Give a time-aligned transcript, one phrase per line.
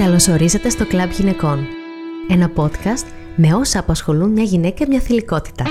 [0.00, 1.66] Καλωσορίζετε στο Κλαμπ Γυναικών.
[2.28, 5.64] Ένα podcast με όσα απασχολούν μια γυναίκα μια θηλυκότητα.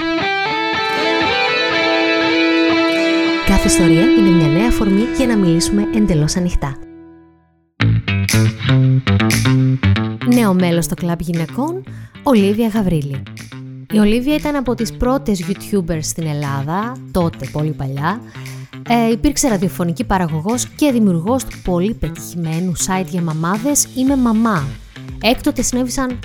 [3.45, 6.77] Κάθε ιστορία είναι μια νέα αφορμή για να μιλήσουμε εντελώς ανοιχτά.
[10.33, 11.83] Νέο μέλος στο Κλαμπ Γυναικών,
[12.23, 13.23] Ολίβια Γαβρίλη.
[13.93, 18.21] Η Ολίβια ήταν από τις πρώτες YouTubers στην Ελλάδα, τότε πολύ παλιά,
[18.91, 24.63] ε, υπήρξε ραδιοφωνική παραγωγός και δημιουργός του πολύ πετυχημένου site για μαμάδες «Είμαι μαμά».
[25.21, 26.19] Έκτοτε συνέβησαν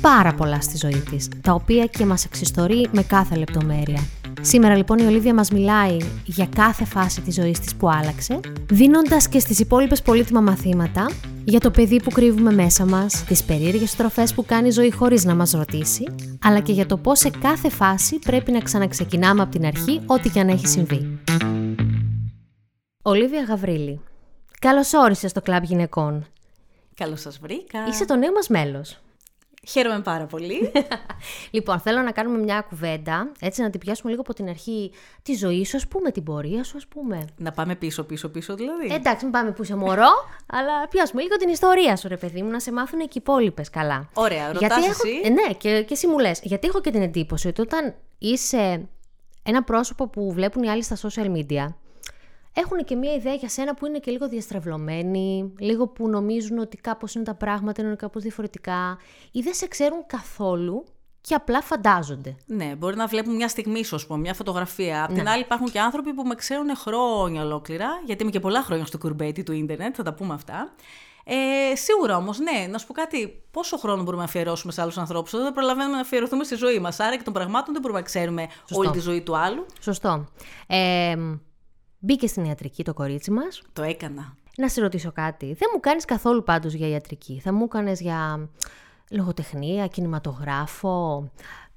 [0.00, 4.00] πάρα πολλά στη ζωή της, τα οποία και μας εξιστορεί με κάθε λεπτομέρεια.
[4.40, 8.40] Σήμερα λοιπόν η Ολίβια μας μιλάει για κάθε φάση της ζωής της που άλλαξε,
[8.70, 11.10] δίνοντας και στις υπόλοιπες πολύτιμα μαθήματα
[11.44, 15.24] για το παιδί που κρύβουμε μέσα μας, τις περίεργες στροφές που κάνει η ζωή χωρίς
[15.24, 16.04] να μας ρωτήσει,
[16.42, 20.28] αλλά και για το πώς σε κάθε φάση πρέπει να ξαναξεκινάμε από την αρχή ό,τι
[20.28, 21.18] και αν έχει συμβεί.
[23.02, 24.00] Ολίβια Γαβρίλη.
[24.58, 26.26] Καλώς όρισες στο κλαμπ γυναικών.
[26.94, 27.86] Καλώς σας βρήκα.
[27.88, 28.98] Είσαι το νέο μας μέλος.
[29.68, 30.72] Χαίρομαι πάρα πολύ.
[31.50, 34.92] λοιπόν, θέλω να κάνουμε μια κουβέντα, έτσι να την πιάσουμε λίγο από την αρχή
[35.22, 37.24] τη ζωή σου, ας πούμε, την πορεία σου, ας πούμε.
[37.36, 38.86] Να πάμε πίσω, πίσω, πίσω δηλαδή.
[38.90, 40.10] Ε, εντάξει, μην πάμε που είσαι μωρό,
[40.56, 43.70] αλλά πιάσουμε λίγο την ιστορία σου, ρε παιδί μου, να σε μάθουν και οι υπόλοιπες
[43.70, 44.08] καλά.
[44.14, 45.26] Ωραία, ρωτάς Γιατί εσύ; Έχω...
[45.26, 46.40] Ε, ναι, και, και εσύ μου λες.
[46.42, 48.88] Γιατί έχω και την εντύπωση ότι όταν είσαι
[49.42, 51.74] ένα πρόσωπο που βλέπουν οι άλλοι στα social media,
[52.52, 56.76] έχουν και μια ιδέα για σένα που είναι και λίγο διαστρεβλωμένη, λίγο που νομίζουν ότι
[56.76, 58.98] κάπως είναι τα πράγματα, είναι κάπως διαφορετικά
[59.32, 60.84] ή δεν σε ξέρουν καθόλου
[61.20, 62.36] και απλά φαντάζονται.
[62.46, 65.04] Ναι, μπορεί να βλέπουν μια στιγμή, ας πούμε, μια φωτογραφία.
[65.04, 68.62] Απ' την άλλη, υπάρχουν και άνθρωποι που με ξέρουν χρόνια ολόκληρα, γιατί είμαι και πολλά
[68.62, 70.72] χρόνια στο κουρμπέτι του ίντερνετ, θα τα πούμε αυτά.
[71.24, 73.42] Ε, σίγουρα όμως, ναι, να σου πω κάτι.
[73.50, 77.00] Πόσο χρόνο μπορούμε να αφιερώσουμε σε άλλους ανθρώπους, δεν προλαβαίνουμε να αφιερωθούμε στη ζωή μας.
[77.00, 78.78] Άρα και των πραγμάτων δεν μπορούμε να ξέρουμε Σωστό.
[78.78, 79.66] όλη τη ζωή του άλλου.
[79.80, 80.28] Σωστό.
[80.66, 81.16] Ε,
[82.00, 83.62] μπήκε στην ιατρική το κορίτσι μας.
[83.72, 84.34] Το έκανα.
[84.56, 85.46] Να σε ρωτήσω κάτι.
[85.46, 87.40] Δεν μου κάνεις καθόλου πάντως για ιατρική.
[87.44, 88.48] Θα μου κάνεις για
[89.10, 91.28] λογοτεχνία, κινηματογράφο,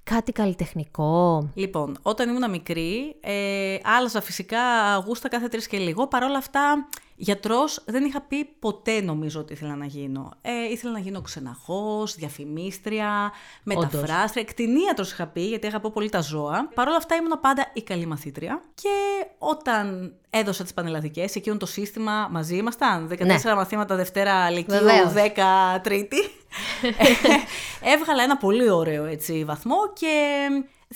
[0.03, 1.49] κάτι καλλιτεχνικό.
[1.53, 4.59] Λοιπόν, όταν ήμουν μικρή, ε, άλλαζα φυσικά
[5.05, 6.07] γούστα κάθε τρεις και λίγο.
[6.07, 10.31] Παρ' όλα αυτά, γιατρός δεν είχα πει ποτέ νομίζω ότι ήθελα να γίνω.
[10.41, 13.31] Ε, ήθελα να γίνω ξεναγό, διαφημίστρια,
[13.63, 14.41] μεταφράστρια.
[14.41, 16.69] Εκτινίατρο είχα πει, γιατί αγαπώ πολύ τα ζώα.
[16.73, 18.61] Παρ' όλα αυτά, ήμουν πάντα η καλή μαθήτρια.
[18.73, 23.55] Και όταν έδωσα τις πανελλαδικές, εκείνο το σύστημα μαζί ήμασταν; 14 Ναι.
[23.55, 25.13] μαθήματα Δευτέρα Λυκείου, Βεβαίως.
[25.13, 26.17] 10 Τρίτη.
[27.93, 30.47] Έβγαλα ένα πολύ ωραίο έτσι, βαθμό και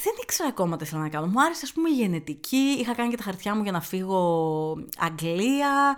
[0.04, 1.26] δεν ήξερα ακόμα τι ήθελα να κάνω.
[1.28, 2.76] Μου άρεσε, ας πούμε, η γενετική.
[2.80, 5.98] Είχα κάνει και τα χαρτιά μου για να φύγω Αγγλία.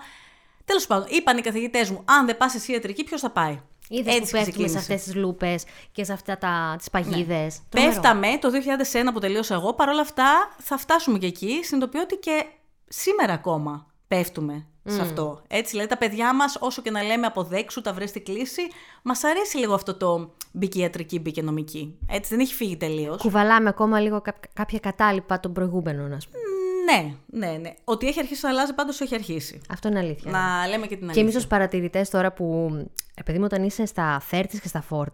[0.66, 4.14] Τέλος πάντων, είπαν οι καθηγητές μου, αν δεν πας εσύ ιατρική, ποιος θα πάει; Είδες
[4.14, 4.78] που Έτσι πέφτουμε σε ξεκίνησε.
[4.78, 7.60] αυτές τις λούπες και σε αυτά τα, τις παγίδες.
[7.74, 7.82] Ναι.
[7.82, 9.74] Πέφταμε το 2001 που τελείωσα εγώ.
[9.74, 11.60] Παρ' όλα αυτά θα φτάσουμε και εκεί.
[11.64, 12.46] Συνειδητοποιώ ότι και
[12.88, 15.42] σήμερα ακόμα πέφτουμε σε αυτό.
[15.48, 18.62] Έτσι, δηλαδή τα παιδιά μας, όσο και να λέμε αποδέξου, τα βρες στη κλίση,
[19.04, 21.98] μας αρέσει λίγο αυτό το μπήκε ιατρική, μπήκε νομική.
[22.10, 23.22] Έτσι, δεν έχει φύγει τελείως.
[23.22, 26.44] Κουβαλάμε ακόμα λίγο κά- κάποια κατάλοιπα των προηγούμενων, ας πούμε.
[26.92, 27.14] Ναι,
[27.48, 27.74] ναι, ναι.
[27.84, 29.62] Ότι έχει αρχίσει να αλλάζει, πάντως έχει αρχίσει.
[29.70, 30.32] Αυτό είναι αλήθεια.
[30.32, 31.22] Να λέμε και την Και αλήθεια.
[31.22, 32.70] εμείς ως παρατηρητές τώρα που,
[33.16, 35.06] επειδή μου όταν είσαι στα 30 και στα 40,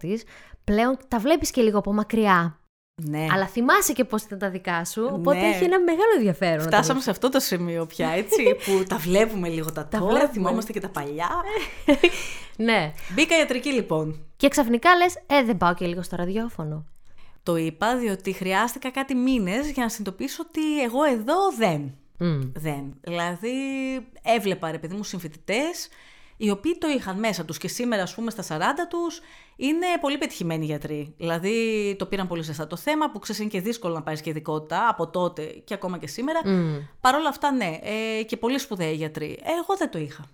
[0.63, 2.59] πλέον τα βλέπεις και λίγο από μακριά.
[3.03, 3.25] Ναι.
[3.31, 5.09] Αλλά θυμάσαι και πώς ήταν τα δικά σου.
[5.13, 5.47] Οπότε Ναι.
[5.47, 6.57] έχει ένα μεγάλο ενδιαφέρον.
[6.57, 10.05] να τα Φτάσαμε σε αυτό το σημείο πια, έτσι, που τα βλέπουμε λίγο τα, τώρα,
[10.05, 10.31] βλέπουμε.
[10.31, 11.29] θυμόμαστε και τα παλιά.
[11.85, 12.09] βλέπεις.
[12.57, 12.93] Ναι.
[13.13, 14.25] Μπήκα ιατρική λοιπόν.
[14.37, 16.85] Και ξαφνικά λες, Ε, δεν πάω και λίγο στο ραδιόφωνο.
[17.43, 21.95] Το είπα διότι χρειάστηκα κάτι μήνες για να συνειδητοποιήσω ότι εγώ εδώ δεν.
[22.17, 22.41] Μμ.
[22.55, 22.93] Δεν.
[23.01, 23.51] Δηλαδή
[24.23, 25.87] έβλεπα ρε παιδί μου συμφοιτητές
[26.37, 29.21] οι οποίοι το είχαν μέσα τους και σήμερα ας πούμε στα 40 τους
[29.55, 31.13] είναι πολύ πετυχημένοι γιατροί.
[31.17, 34.29] Δηλαδή το πήραν πολύ ζεστά το θέμα που ξέρεις είναι και δύσκολο να πάρεις και
[34.29, 36.41] ειδικότητα από τότε και ακόμα και σήμερα.
[36.45, 36.77] Μμ.
[37.01, 39.39] Παρ' όλα αυτά ναι ε, και πολύ σπουδαίοι γιατροί.
[39.43, 40.25] Ε, εγώ δεν το είχα.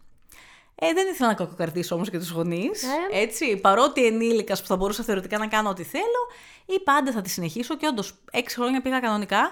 [0.75, 3.19] Ε, δεν ήθελα να κακοκρατήσω όμως και τους γονείς, Ε.
[3.21, 6.27] έτσι, παρότι ενήλικας που θα μπορούσα θεωρητικά να κάνω ό,τι θέλω,
[6.65, 9.51] ή πάντα θα τη συνεχίσω και όντως έξι χρόνια πήγα κανονικά,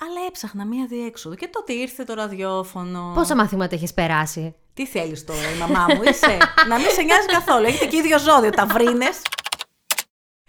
[0.00, 3.12] αλλά έψαχνα μία διέξοδο και τότε ήρθε το ραδιόφωνο.
[3.14, 6.38] Πόσα μαθήματα έχεις περάσει; Τι θέλεις τώρα, η μαμά μου είσαι,
[6.68, 9.20] να μην σε νοιάζει καθόλου, έχετε και ίδιο ζώδιο, τα βρίνες.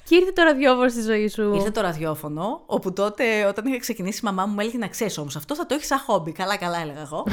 [0.07, 1.54] Και ήρθε το ραδιόφωνο στη ζωή σου.
[1.54, 5.18] Ήρθε το ραδιόφωνο, όπου τότε όταν είχα ξεκινήσει η μαμά μου μου έλεγε να ξέρεις
[5.18, 6.31] όμως αυτό θα το έχεις σαν χόμπι.
[6.31, 7.24] Καλά, καλά έλεγα εγώ.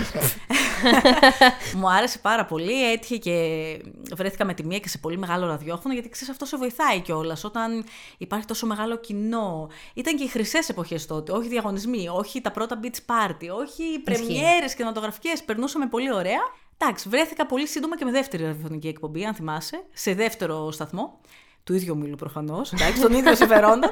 [1.78, 2.92] μου άρεσε πάρα πολύ.
[2.92, 3.36] Έτυχε και
[4.14, 7.44] βρέθηκα με τη μία και σε πολύ μεγάλο ραδιόφωνο, γιατί ξέρεις αυτό σε βοηθάει κιόλας.
[7.44, 7.84] Όταν
[8.19, 9.68] υπάρχει τόσο μεγάλο κοινό.
[9.94, 11.32] Ήταν και οι χρυσές εποχές τότε.
[11.32, 15.42] Όχι διαγωνισμοί, όχι τα πρώτα beach party, όχι πρεμιέρες κινηματογραφικές.
[15.42, 16.40] Περνούσαμε πολύ ωραία.
[16.78, 21.20] Εντάξει, βρέθηκα πολύ σύντομα και με δεύτερη ραδιοφωνική εκπομπή, αν θυμάσαι, σε δεύτερο σταθμό.
[21.64, 22.73] Του ίδιου μήλου προφανώς.
[22.73, 23.91] Εντάξει, των ίδιων συμφερόντων.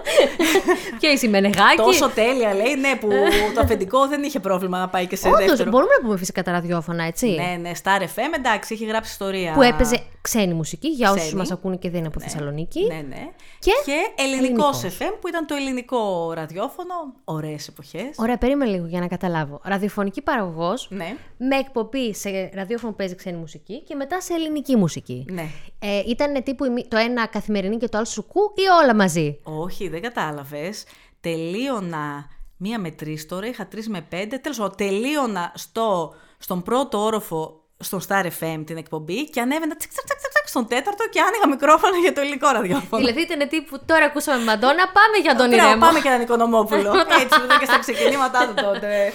[1.00, 1.76] Και η Σιμενεγάκη.
[1.76, 3.08] Τόσο τέλεια λέει, ναι, που
[3.54, 5.70] το αφεντικό δεν είχε πρόβλημα να πάει και σε Όντως, δεύτερο.
[5.70, 7.26] μπορούμε να πούμε φυσικά τα ραδιόφωνα, έτσι.
[7.28, 9.52] Ναι, ναι, Star FM, εντάξει, έχει γράψει ιστορία.
[9.52, 11.36] Που έπαιζε ξένη μουσική για όσους Ξένη.
[11.38, 12.84] μας ακούνε και δεν είναι από Θεσσαλονίκη.
[12.86, 13.28] Ναι, ναι.
[13.58, 13.72] Και
[14.16, 14.82] ελληνικό ελληνικός.
[14.98, 16.94] FM που ήταν το ελληνικό ραδιόφωνο.
[17.24, 18.14] Ωραίες εποχές.
[18.16, 19.60] Ωραία, περίμενε λίγο για να καταλάβω.
[19.64, 24.76] Ραδιοφωνική παραγωγός Ναι, με εκπομπή σε ραδιόφωνο που παίζει ξένη μουσική και μετά σε ελληνική
[24.76, 25.24] μουσική.
[25.30, 25.44] ναι.
[25.82, 27.26] Ε, ήταν τύπου η μη- το ένα
[27.60, 30.84] καθημερινή και το άλλο σουκού ή όλα μαζί; Όχι, δεν κατάλαβες.
[31.20, 34.38] Τελείωνα μία με τρεις τώρα, είχα τρεις με πέντε.
[34.38, 39.90] Τέλος πάντων, τελείωνα στο, στον πρώτο όροφο στο Star FM την εκπομπή και ανέβαινα τσικ,
[39.90, 43.04] τσακ, τσακ, τσακ, τσακ, στον τέταρτο και άνοιγα μικρόφωνο για το ελληνικό ραδιόφωνο.
[43.04, 45.80] Δηλαδή ήταν τύπου τώρα ακούσαμε Μαντόνα, πάμε για τον Μπράβο, Ηρέμο.
[45.86, 46.92] Πάμε και έναν Οικονομόπουλο.
[47.22, 49.12] έτσι που ήταν και στα ξεκινήματά του τότε.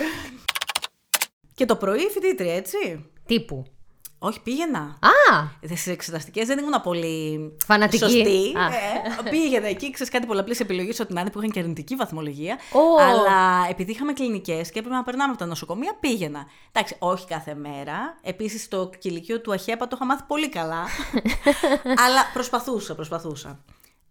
[1.55, 3.09] και το πρωί φοιτήτρια, έτσι.
[3.25, 3.74] Τύπου.
[4.25, 4.79] Όχι, πήγαινα.
[4.79, 5.47] Α!
[5.63, 8.03] Στις εξεταστικές δεν ήμουν πολύ Φανατική.
[8.03, 8.53] σωστή.
[8.57, 8.65] Α.
[9.25, 12.57] Ε, πήγαινα εκεί, ξέρεις κάτι πολλαπλή επιλογή ό,τι να είναι που είχαν και αρνητική βαθμολογία.
[12.71, 13.01] Ω.
[13.01, 16.45] Αλλά επειδή είχαμε κλινικές και έπρεπε να περνάμε από τα νοσοκομεία, πήγαινα.
[16.71, 18.17] Εντάξει, όχι κάθε μέρα.
[18.21, 20.83] Επίσης το κηλικείο του Αχέπα το είχα μάθει πολύ καλά.
[22.05, 23.59] αλλά προσπαθούσα, προσπαθούσα.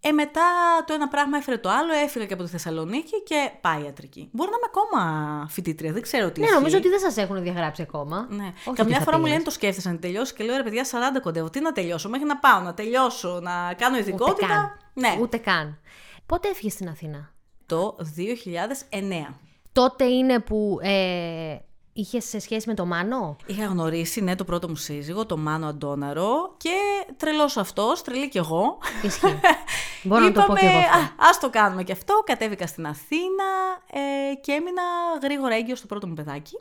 [0.06, 0.42] Ε, μετά
[0.86, 4.28] το ένα πράγμα έφερε το άλλο, έφυγα και από τη Θεσσαλονίκη και πάει ιατρική.
[4.32, 6.58] Μπορεί να είμαι ακόμα φοιτήτρια, δεν ξέρω τι Ναι, ισχύει.
[6.58, 8.26] νομίζω ότι δεν σας έχουν διαγράψει ακόμα.
[8.30, 8.44] Ναι.
[8.64, 9.30] Όχι Καμιά ότι θα φορά μου πήγες.
[9.38, 11.50] λένε το σκέφτεσαι να τελειώσει και λέω ρε παιδιά 40 κοντεύω.
[11.50, 14.46] Τι να τελειώσω, μέχρι να πάω, να τελειώσω, να κάνω Ούτε ειδικότητα.
[14.46, 14.70] καν.
[14.94, 15.18] Ναι.
[15.20, 15.78] Ούτε καν.
[16.26, 17.32] Πότε έφυγες στην Αθήνα;
[17.66, 19.34] Το 2009.
[19.72, 21.56] Τότε είναι που ε,
[21.94, 25.66] είχες σε σχέση με το Μάνο; Είχα γνωρίσει, ναι, το πρώτο μου σύζυγο, το Μάνο
[25.66, 26.76] Αντώναρο και
[27.16, 28.78] τρελός αυτός, τρελή κι εγώ.
[29.02, 29.40] Ισχύει.
[30.06, 30.98] Μπορώ να το πω και εγώ αυτό.
[30.98, 32.22] «Α, ας το κάνουμε κι αυτό.
[32.26, 33.44] Κατέβηκα στην Αθήνα
[33.92, 34.82] ε, και έμεινα
[35.22, 36.58] γρήγορα έγκυο στο πρώτο μου παιδάκι.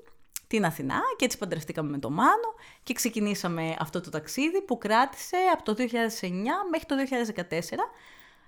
[0.48, 2.54] Την Αθηνά και έτσι παντρευτήκαμε με το Μάνο
[2.84, 5.84] και ξεκινήσαμε αυτό το ταξίδι που κράτησε από το 2009
[6.72, 6.96] μέχρι το
[7.36, 7.60] 2014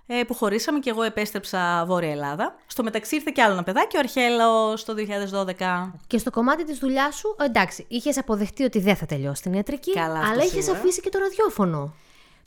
[0.07, 2.56] ε, που χωρίσαμε και εγώ επέστρεψα Βόρεια Ελλάδα.
[2.68, 5.92] Στο μεταξύ ήρθε κι άλλο ένα παιδάκι, ο Αρχέλαος το 2012.
[6.07, 9.92] Και στο κομμάτι της δουλειάς σου, εντάξει, είχες αποδεχτεί ότι δεν θα τελειώσει την ιατρική,
[9.94, 10.80] Καλά, αυτό αλλά είχες σίγουρα.
[10.80, 11.94] αφήσει και το ραδιόφωνο.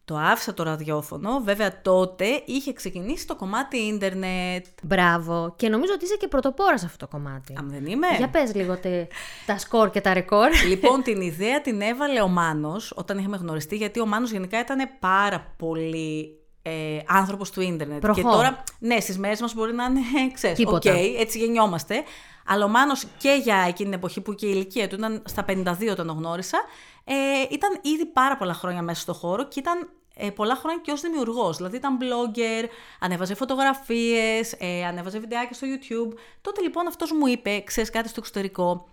[0.04, 4.66] Το άφησα το ραδιόφωνο, βέβαια τότε είχε ξεκινήσει το κομμάτι ίντερνετ.
[4.82, 5.52] Μπράβο.
[5.56, 7.54] Και νομίζω ότι είσαι και πρωτοπόρας σε αυτό το κομμάτι.
[7.58, 8.06] Αν δεν είμαι.
[8.16, 9.10] Για πες λίγο τε-
[9.46, 10.48] τα σκορ και τα ρεκόρ.
[10.68, 14.88] Λοιπόν, την ιδέα την έβαλε ο Μάνος όταν είχαμε γνωριστεί, γιατί ο Μάνος γενικά ήταν
[15.00, 16.37] πάρα πολύ
[16.68, 18.00] ε, άνθρωπος του ίντερνετ.
[18.00, 18.20] Προχώ.
[18.20, 20.00] Και τώρα, ναι, στις μέρες μας μπορεί να είναι,
[20.34, 20.98] ξέρεις, οκ, Τίποτα.
[21.18, 22.02] έτσι γεννιόμαστε.
[22.46, 25.44] Αλλά ο Μάνος και για εκείνη την εποχή που και η ηλικία του ήταν στα
[25.48, 26.58] 52 όταν τον γνώρισα,
[27.04, 27.14] ε,
[27.50, 31.00] ήταν ήδη πάρα πολλά χρόνια μέσα στο χώρο και ήταν ε, πολλά χρόνια και ως
[31.00, 31.56] δημιουργός.
[31.56, 32.68] Δηλαδή ήταν blogger,
[33.00, 36.18] ανέβαζε φωτογραφίες, ε, ανέβαζε βιντεάκια στο YouTube.
[36.40, 38.88] Τότε λοιπόν αυτός μου είπε, ξέρεις κάτι στο εξωτερικό,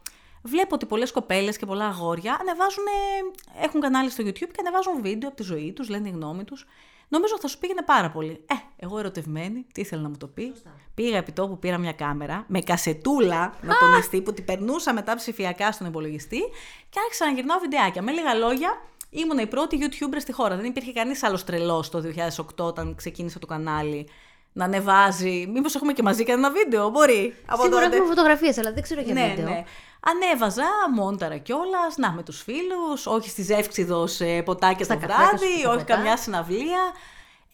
[0.48, 2.84] Βλέπω ότι πολλές κοπέλες και πολλά αγόρια ανεβάζουν,
[3.62, 6.66] έχουν κανάλι στο YouTube και ανεβάζουν βίντεο από τη ζωή τους, λένε τη γνώμη τους.
[7.08, 8.32] Νομίζω θα σου πήγαινε πάρα πολύ.
[8.46, 10.54] Ε, εγώ ερωτευμένη, τι ήθελε να μου το πει.
[10.94, 15.72] Πήγα επί τόπου, πήρα μια κάμερα με κασετούλα να τονιστεί που την περνούσα μετά ψηφιακά
[15.72, 16.40] στον υπολογιστή
[16.90, 18.02] και άρχισα να γυρνάω βιντεάκια.
[18.02, 20.56] Με λίγα λόγια, ήμουν η πρώτη YouTuber στη χώρα.
[20.56, 22.04] Δεν υπήρχε κανείς άλλος τρελός το
[22.36, 24.08] 2008 όταν ξεκίνησε το κανάλι
[24.54, 25.48] να ανεβάζει.
[25.54, 27.36] Μήπως έχουμε και μαζί κανένα βίντεο, μπορεί.
[27.46, 27.96] Από Σίγουρα τότε.
[27.96, 29.46] έχουμε φωτογραφίες, αλλά δεν ξέρω για Ναι, βίντεο.
[29.54, 29.64] ναι.
[30.08, 35.30] Ανέβαζα, μόνταρα κιόλας, να με τους φίλους, όχι στη Ζεύξιδο σε ποτάκια Στα το καφέτα
[35.30, 35.94] σου βράδυ, στο όχι ποτά.
[35.96, 36.80] καμιά συναυλία.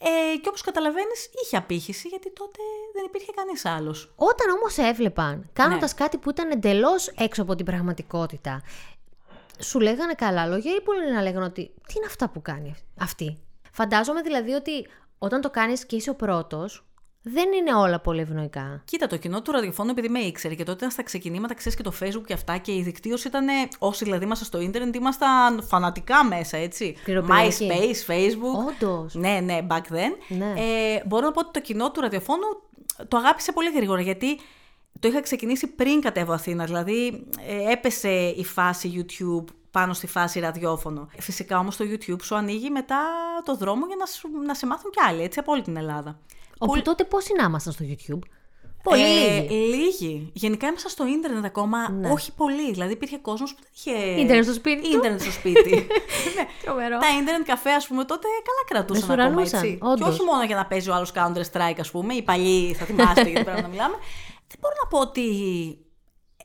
[0.03, 2.59] Ε, και όπως καταλαβαίνεις, είχε απήχηση γιατί τότε
[2.93, 4.11] δεν υπήρχε κανείς άλλος.
[4.15, 5.99] Όταν όμως έβλεπαν, κάνοντας Ναι.
[5.99, 8.61] κάτι που ήταν εντελώς έξω από την πραγματικότητα,
[9.59, 13.37] σου λέγανε καλά λόγια ή πολύ να λέγανε ότι τι είναι αυτά που κάνει αυτή.
[13.71, 14.87] Φαντάζομαι δηλαδή ότι
[15.19, 16.85] όταν το κάνεις και είσαι ο πρώτος,
[17.23, 18.81] δεν είναι όλα πολύ ευνοϊκά.
[18.85, 21.83] Κοίτα, το κοινό του ραδιοφώνου, επειδή με ήξερε και τότε ήταν στα ξεκινήματα, ξέρεις και
[21.83, 23.47] το Facebook και αυτά, και η δικτύωση ήταν.
[23.79, 26.97] Όσοι δηλαδή ήμασταν στο ίντερνετ, ήμασταν φανατικά μέσα, έτσι.
[27.03, 27.69] Πληροπληρωμικοί.
[27.71, 28.67] MySpace, Facebook.
[28.67, 29.15] Όντως.
[29.15, 30.15] Ναι, ναι, back then.
[30.27, 30.53] Ναι.
[30.57, 32.47] Ε, μπορώ να πω ότι το κοινό του ραδιοφώνου
[33.07, 34.39] το αγάπησε πολύ γρήγορα γιατί
[34.99, 36.65] το είχα ξεκινήσει πριν κατέβω Αθήνα.
[36.65, 41.07] Δηλαδή ε, έπεσε η φάση YouTube πάνω στη φάση ραδιόφωνο.
[41.17, 42.99] Φυσικά όμως το YouTube σου ανοίγει μετά
[43.45, 46.19] το δρόμο για να, σου, να σε μάθουν κι άλλοι, έτσι, από όλη την Ελλάδα.
[46.69, 48.19] Όπου τότε πόσοι να ήμασταν στο YouTube;
[48.83, 49.55] Πολύ Ε, λίγοι.
[49.75, 50.29] λίγοι.
[50.33, 51.77] Γενικά ήμασταν στο ίντερνετ ακόμα,
[52.11, 52.71] όχι πολύ.
[52.71, 54.21] Δηλαδή υπήρχε κόσμος που δεν είχε.
[54.21, 54.97] Ίντερνετ στο σπίτι του.
[54.97, 55.69] Ίντερνετ στο σπίτι.
[56.35, 56.45] ναι.
[56.63, 56.97] Τρομερό.
[56.97, 59.77] Τα ίντερνετ καφέ, ας πούμε, τότε καλά κρατούσαν Δεν σου ακόμα ρανούσαν, έτσι.
[59.77, 60.07] Και όντως.
[60.09, 63.21] όχι μόνο για να παίζει ο άλλος Counter Strike, ας πούμε, οι παλιοί, θα θυμάστε
[63.29, 63.95] γιατί πρέπει να μιλάμε.
[64.47, 65.25] Δεν μπορώ να πω ότι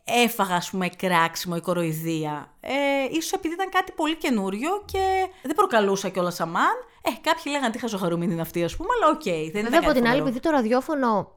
[0.04, 2.54] έφαγα, ας πούμε, κράξιμο ή κοροϊδία.
[2.60, 2.72] Ε,
[3.10, 6.74] ίσως επειδή ήταν κάτι πολύ καινούριο και δεν προκαλούσα κιόλας αμάν.
[7.08, 9.22] Ε, κάποιοι λέγανε τι χαζοχαρούμενη είναι αυτή, ας πούμε, αλλά οκ.
[9.22, 10.26] δεν ήταν Βέβαια από κάτι την άλλη, φοβερό.
[10.28, 11.34] επειδή το ραδιόφωνο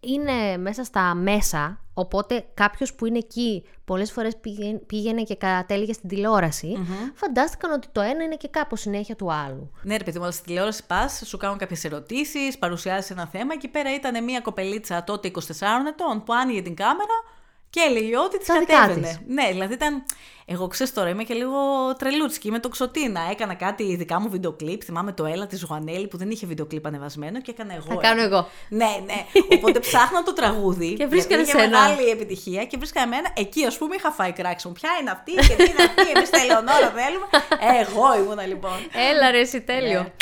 [0.00, 4.36] είναι μέσα στα μέσα Οπότε κάποιος που είναι εκεί πολλές φορές
[4.86, 6.78] πήγαινε και κατέληγε στην τηλεόραση,
[7.14, 9.70] φαντάστηκαν ότι το ένα είναι και κάπως συνέχεια του άλλου.
[9.82, 13.52] Ναι, ρε παιδί μου, στην τηλεόραση πας, σου κάνουν κάποιες ερωτήσεις, παρουσιάζει ένα θέμα.
[13.54, 15.40] Εκεί πέρα ήταν μια κοπελίτσα τότε 24
[15.88, 17.14] ετών που άνοιγε την κάμερα
[17.70, 19.20] και έλεγε ότι της κατέβαινε.
[19.26, 20.04] Ναι, δηλαδή ήταν.
[20.44, 21.58] Εγώ ξέρω τώρα, είμαι και λίγο
[21.98, 23.20] τρελούτσκι με το Ξωτίνα.
[23.30, 24.82] Έκανα κάτι δικά μου βίντεο κλειπ.
[24.84, 27.86] Θυμάμαι το Έλα της Ζουανέλη που δεν είχε βίντεο κλειπ ανεβασμένο και έκανα εγώ.
[27.88, 28.48] Θα κάνω εγώ.
[28.68, 29.26] Ναι, ναι.
[29.56, 30.94] Οπότε ψάχνα το τραγούδι.
[30.94, 33.32] και βρίσκανε σε μεγάλη επιτυχία και βρίσκα εμένα.
[33.36, 34.72] Εκεί, ας πούμε, είχα φάει κράξιμο.
[34.72, 36.10] Ποια είναι αυτή και τι είναι αυτή.
[36.14, 37.26] Εμείς τα Ελεονόρα θέλουμε.
[37.80, 38.78] Εγώ ήμουνα λοιπόν.
[39.10, 40.02] Έλα, ρε, εσύ τέλειο.
[40.02, 40.12] Ναι.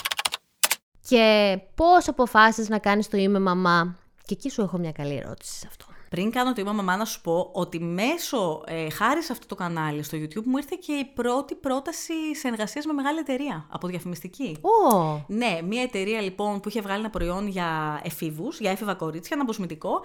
[1.09, 3.97] Και πώς αποφάσισες να κάνεις το είμαι μαμά.
[4.25, 5.88] Και εκεί σου έχω μια καλή ερώτηση σε αυτό.
[6.11, 9.55] Πριν κάνω το είπα μαμά να σου πω ότι μέσω, ε, χάρη σε αυτό το
[9.55, 13.87] κανάλι στο YouTube μου ήρθε και η πρώτη πρόταση σε εργασία με μεγάλη εταιρεία από
[13.87, 14.57] διαφημιστική.
[14.61, 15.21] Oh.
[15.27, 19.43] Ναι, μια εταιρεία λοιπόν που είχε βγάλει ένα προϊόν για εφήβους, για έφηβα κορίτσια, ένα
[19.43, 20.01] αποσμητικό.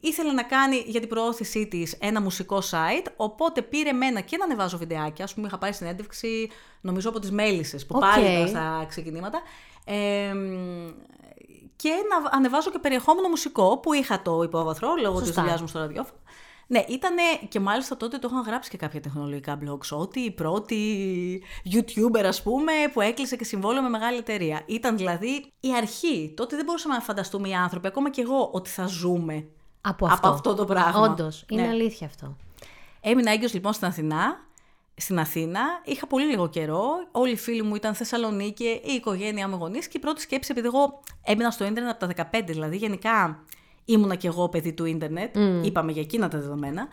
[0.00, 4.44] Ήθελε να κάνει για την προώθησή της ένα μουσικό site, οπότε πήρε μένα και να
[4.44, 5.24] ανεβάζω βιντεάκια.
[5.24, 6.48] Α πούμε, είχα πάρει συνέντευξη,
[6.80, 8.00] νομίζω από τις Μέλισσες, που okay.
[8.00, 9.40] πάλι ήταν στα ξεκινήματα.
[9.84, 10.32] Ε,
[11.76, 15.78] και να ανεβάζω και περιεχόμενο μουσικό που είχα το υπόβαθρο λόγω τη δουλειά μου στο
[15.78, 16.18] ραδιόφωνο.
[16.68, 17.14] Ναι, ήταν
[17.48, 19.98] και μάλιστα τότε το είχαν γράψει και κάποια τεχνολογικά blogs.
[19.98, 21.42] Ότι η πρώτη
[21.72, 24.62] YouTuber, ας πούμε, που έκλεισε και συμβόλαιο με μεγάλη εταιρεία.
[24.66, 26.32] Ήταν δηλαδή η αρχή.
[26.36, 29.46] Τότε δεν μπορούσαμε να φανταστούμε οι άνθρωποι, ακόμα και εγώ, ότι θα ζούμε
[29.80, 31.00] από αυτό, από αυτό το πράγμα.
[31.00, 31.68] Όντως, είναι ναι.
[31.68, 32.36] αλήθεια αυτό.
[33.00, 34.45] Έμεινα έγκυος λοιπόν στην Αθηνά
[34.96, 35.60] στην Αθήνα.
[35.84, 36.88] Είχα πολύ λίγο καιρό.
[37.10, 40.66] Όλοι οι φίλοι μου ήταν Θεσσαλονίκη, η οικογένειά μου γονείς και η πρώτη σκέψη, επειδή
[40.66, 43.44] εγώ έμεινα στο ίντερνετ από τα 15, δηλαδή γενικά
[43.84, 45.60] ήμουνα κι εγώ παιδί του ίντερνετ, mm.
[45.64, 46.88] είπαμε για εκείνα τα δεδομένα.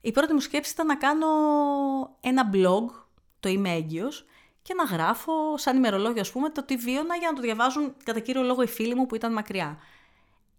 [0.00, 1.26] Η πρώτη μου σκέψη ήταν να κάνω
[2.20, 3.04] ένα blog,
[3.40, 4.24] το είμαι έγκυος,
[4.62, 8.20] και να γράφω σαν ημερολόγιο, ας πούμε, το τι βίωνα για να το διαβάζουν κατά
[8.20, 9.78] κύριο λόγο οι φίλοι μου που ήταν μακριά.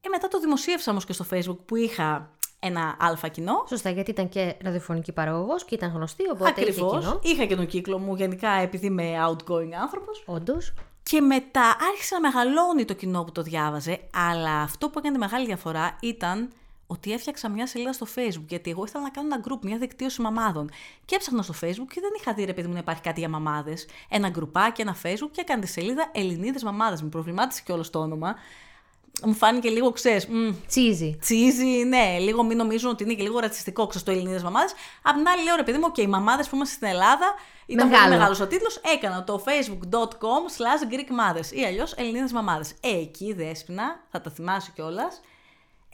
[0.01, 2.31] Ε, μετά το δημοσίευσα όμως και στο Facebook που είχα
[2.63, 3.63] ένα αλφα κοινό.
[3.67, 6.91] Σωστά, γιατί ήταν και ραδιοφωνική παραγωγός και ήταν γνωστή, οπότε Ακριβώς.
[6.91, 7.19] είχε κοινό.
[7.23, 10.23] Είχα και τον κύκλο μου, γενικά επειδή είμαι outgoing άνθρωπος.
[10.25, 10.73] Όντως.
[11.03, 15.45] Και μετά άρχισε να μεγαλώνει το κοινό που το διάβαζε, αλλά αυτό που έκανε μεγάλη
[15.45, 16.49] διαφορά ήταν
[16.87, 18.45] ότι έφτιαξα μια σελίδα στο Facebook.
[18.47, 20.69] Γιατί εγώ ήθελα να κάνω ένα group, μια δικτύωση μαμάδων.
[21.05, 23.29] Και έψαχνα στο Facebook και δεν είχα δει, ρε παιδί μου, να υπάρχει κάτι για
[23.29, 23.85] μαμάδες.
[24.09, 27.01] Ένα γκρουπάκι, ένα Facebook και έκανε τη σελίδα Ελληνίδες Μαμάδες.
[27.01, 28.35] Με προβλημάτισε και όλο το όνομα
[29.25, 30.27] μου φάνηκε λίγο, ξέρεις.
[30.67, 31.17] Τσίζι.
[31.21, 32.17] Τσίζι, ναι.
[32.19, 34.73] Λίγο μην νομίζουν ότι είναι και λίγο ρατσιστικό, ξέρω το Ελληνίδες μαμάδες.
[35.01, 37.87] Απ' την άλλη, λέω ρε παιδί μου, και οι μαμάδες που είμαστε στην Ελλάδα, ήταν
[37.87, 38.03] Μεγάλο.
[38.03, 38.81] πολύ μεγάλο ο τίτλος.
[38.95, 42.71] Έκανα το facebook.com slash Greek mothers ή αλλιώς Ελληνίδες μαμάδες.
[42.81, 45.21] Ε, εκεί δέσπινα, θα τα θυμάσαι κιόλας.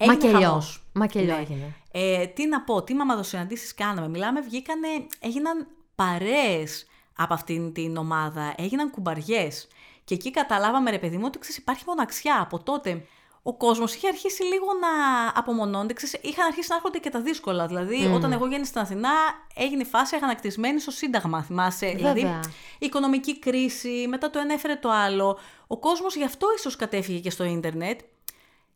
[0.06, 0.64] Μακελιό.
[0.94, 1.40] Μακελιό ναι.
[1.42, 1.76] έγινε.
[1.92, 4.10] Ε, τι να πω, τι μαμαδοσυναντήσεις κάναμε.
[4.10, 4.88] Μιλάμε, βγήκανε,
[5.20, 9.68] έγιναν παρέες από αυτήν την ομάδα, έγιναν κουμπαριές.
[10.08, 12.42] Και εκεί καταλάβαμε, ρε παιδί μου, ότι ξέρεις, υπάρχει μοναξιά.
[12.42, 13.06] Από τότε
[13.44, 14.88] ο κόσμος είχε αρχίσει λίγο να
[15.36, 15.94] απομονώνεται.
[15.94, 17.68] Ξέρεις, είχαν αρχίσει να έρχονται και τα δύσκολα.
[17.68, 19.10] Δηλαδή, όταν εγώ γέννησα στην Αθηνά,
[19.56, 21.44] έγινε η φάση αγανακτισμένη στο Σύνταγμα.
[21.44, 21.86] Θυμάσαι.
[21.86, 22.14] Βέβαια.
[22.14, 22.40] Δηλαδή,
[22.80, 25.40] η οικονομική κρίση, μετά το ένα έφερε το άλλο.
[25.68, 28.00] Ο κόσμος γι' αυτό ίσως κατέφυγε και στο ίντερνετ.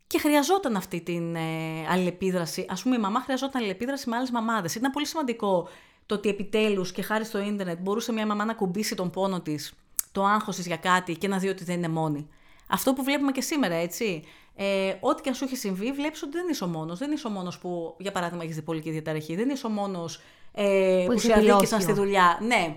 [0.07, 1.41] Και χρειαζόταν αυτή την ε,
[1.89, 2.65] αλληλεπίδραση.
[2.69, 4.75] Α πούμε, η μαμά χρειαζόταν αλληλεπίδραση με άλλες μαμάδες.
[4.75, 5.69] Ήταν πολύ σημαντικό
[6.05, 9.73] το ότι επιτέλους και χάρη στο ίντερνετ μπορούσε μια μαμά να κουμπίσει τον πόνο της
[10.11, 12.27] το άγχος της για κάτι και να δει ότι δεν είναι μόνη.
[12.67, 14.23] Αυτό που βλέπουμε και σήμερα, έτσι.
[14.55, 16.99] Ε, ό,τι και αν σου έχει συμβεί, βλέπεις ότι δεν είσαι ο μόνος.
[16.99, 19.35] Δεν είσαι ο μόνος που, για παράδειγμα, έχεις διπολική διαταραχή.
[19.35, 22.37] Δεν είσαι ο μόνος ε, που, που σε αδίκησαν στη δουλειά.
[22.41, 22.75] Ναι,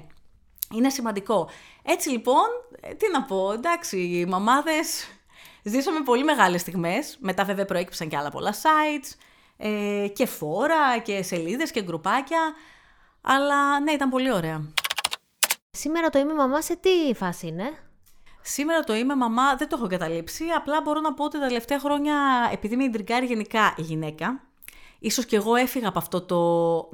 [0.75, 1.49] είναι σημαντικό.
[1.83, 2.45] Έτσι λοιπόν,
[2.81, 5.07] ε, τι να πω, εντάξει, οι μαμάδες
[5.63, 7.17] ζήσαμε πολύ μεγάλες στιγμές.
[7.21, 9.17] Μετά, βέβαια, προέκυψαν και άλλα πολλά sites
[9.57, 12.55] ε, και φόρα και σελίδες και γκρουπάκια.
[13.21, 14.73] Αλλά ναι, ήταν πολύ ωραία.
[15.77, 17.65] Σήμερα το είμαι μαμά σε τι φάση είναι;
[18.41, 21.79] Σήμερα το είμαι μαμά δεν το έχω καταλήψει, απλά μπορώ να πω ότι τα τελευταία
[21.79, 22.15] χρόνια,
[22.53, 24.41] επειδή με ιντριγκάρει γενικά η γυναίκα,
[24.99, 26.39] ίσως και εγώ έφυγα από αυτό το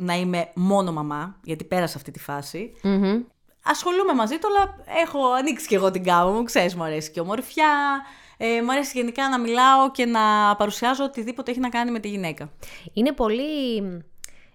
[0.05, 2.73] να είμαι μόνο μαμά, γιατί πέρασα αυτή τη φάση.
[2.83, 3.25] Mm-hmm.
[3.63, 7.21] Ασχολούμαι μαζί του, αλλά έχω ανοίξει και εγώ την κάμπα μου, ξέρεις, μου αρέσει και
[7.21, 8.01] ομορφιά,
[8.37, 12.09] ε, μου αρέσει γενικά να μιλάω και να παρουσιάζω οτιδήποτε έχει να κάνει με τη
[12.09, 12.53] γυναίκα.
[12.93, 13.83] Είναι πολύ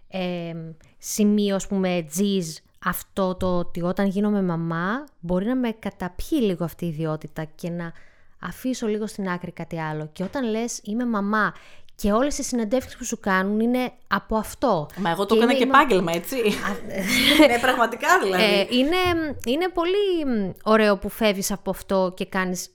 [0.08, 0.54] ε,
[0.98, 2.56] σημείο, ας πούμε, τζιζ
[2.86, 7.70] αυτό το ότι όταν γίνομαι μαμά μπορεί να με καταπιεί λίγο αυτή η ιδιότητα και
[7.70, 7.94] να
[8.40, 10.10] αφήσω λίγο στην άκρη κάτι άλλο.
[10.14, 11.54] Και όταν λες είμαι μαμά
[11.96, 14.88] και όλες οι συνεντεύξεις που σου κάνουν είναι από αυτό.
[14.98, 16.36] Μα εγώ το έκανα και επάγγελμα, έτσι.
[17.50, 18.44] ναι, πραγματικά δηλαδή.
[18.44, 22.75] Ε, είναι, είναι πολύ ωραίο που φεύγεις από αυτό και κάνεις και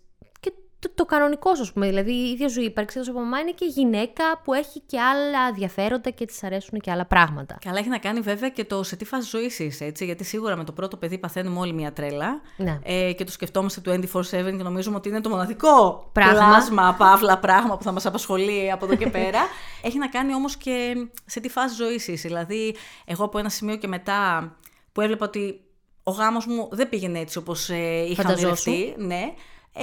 [0.81, 1.87] το, το κανονικός σου, ας πούμε.
[1.87, 6.11] Δηλαδή η ίδια ζωή ύπαρξη από μαμά είναι και γυναίκα που έχει και άλλα ενδιαφέροντα
[6.11, 7.59] και της αρέσουν και άλλα πράγματα.
[7.65, 10.05] Καλά, έχει να κάνει βέβαια και το σε τι φάση ζωής είσαι, έτσι.
[10.05, 12.41] Γιατί σίγουρα με το πρώτο παιδί παθαίνουμε όλοι μια τρέλα.
[12.57, 12.79] Ναι.
[12.83, 13.81] Ε, και το σκεφτόμαστε
[14.13, 16.33] 24-7 και νομίζουμε ότι είναι το μοναδικό Πράγμα.
[16.47, 19.41] πλάσμα, παύλα πράγμα που θα μας απασχολεί από εδώ και πέρα.
[19.83, 20.95] έχει να κάνει όμως και
[21.27, 22.29] σε τι φάση ζωής είσαι.
[22.29, 24.51] Δηλαδή, εγώ από ένα σημείο και μετά
[24.93, 25.61] που έβλεπα ότι
[26.03, 28.71] ο γάμος μου δεν πήγαινε έτσι όπως ε, είχα Φανταζόσου.
[28.71, 29.33] ονειρευτεί, ναι,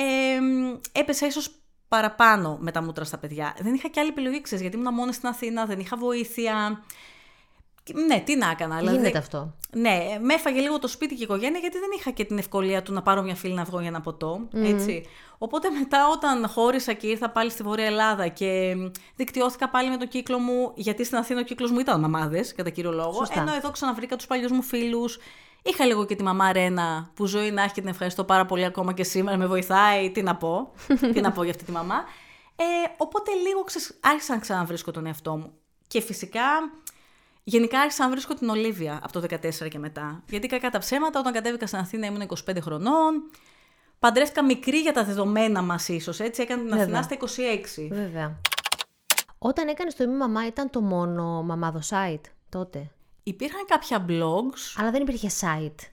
[0.02, 1.52] ε, έπεσα ίσως
[1.88, 3.56] παραπάνω με τα μούτρα στα παιδιά.
[3.60, 6.84] Δεν είχα και άλλη επιλογή, ξέρεις, γιατί ήμουν μόνη στην Αθήνα, δεν είχα βοήθεια.
[7.84, 8.78] Και, Ναι, τι να έκανα.
[8.78, 9.56] δηλαδή- Γίνεται αυτό.
[9.76, 12.82] ναι, με έφαγε λίγο το σπίτι και η οικογένεια γιατί δεν είχα και την ευκολία
[12.82, 14.48] του να πάρω μια φίλη να βγω για ένα ποτό.
[14.54, 15.06] Έτσι.
[15.38, 18.76] Οπότε μετά όταν χώρισα και ήρθα πάλι στη Βόρεια Ελλάδα και
[19.16, 22.70] δικτυώθηκα πάλι με τον κύκλο μου, γιατί στην Αθήνα ο κύκλος μου ήταν μαμάδες κατά
[22.70, 23.42] κύριο λόγο, Σωστά.
[23.42, 25.20] ενώ εδώ ξαναβρήκα τους παλιούς μου φίλους.
[25.62, 28.66] Είχα λίγο και τη μαμά Ρένα που ζωή να έχει και την ευχαριστώ πάρα πολύ
[28.66, 30.12] ακόμα και σήμερα, με βοηθάει.
[30.12, 30.72] Τι να πω,
[31.14, 32.04] τι να πω για αυτή τη μαμά.
[32.56, 32.64] Ε,
[32.98, 33.98] οπότε λίγο ξες...
[34.02, 35.52] άρχισα να ξαναβρίσκω τον εαυτό μου.
[35.88, 36.42] Και φυσικά
[37.50, 40.24] Γενικά άρχισα να βρίσκω την Ολίβια από το 14 και μετά.
[40.30, 43.30] Γιατί κακά τα ψέματα, όταν κατέβηκα στην Αθήνα ήμουν 25 χρονών.
[44.00, 46.42] Παντρεύτηκα μικρή για τα δεδομένα μας, ίσως έτσι.
[46.42, 47.88] Έκανα την Αθηνά στα 26.
[47.90, 48.40] Βέβαια.
[49.38, 52.92] Όταν έκανες το ημί μαμά ήταν το μόνο μαμάδο site τότε;
[53.28, 55.86] Υπήρχαν κάποια blogs, Αλλά δεν υπήρχε site.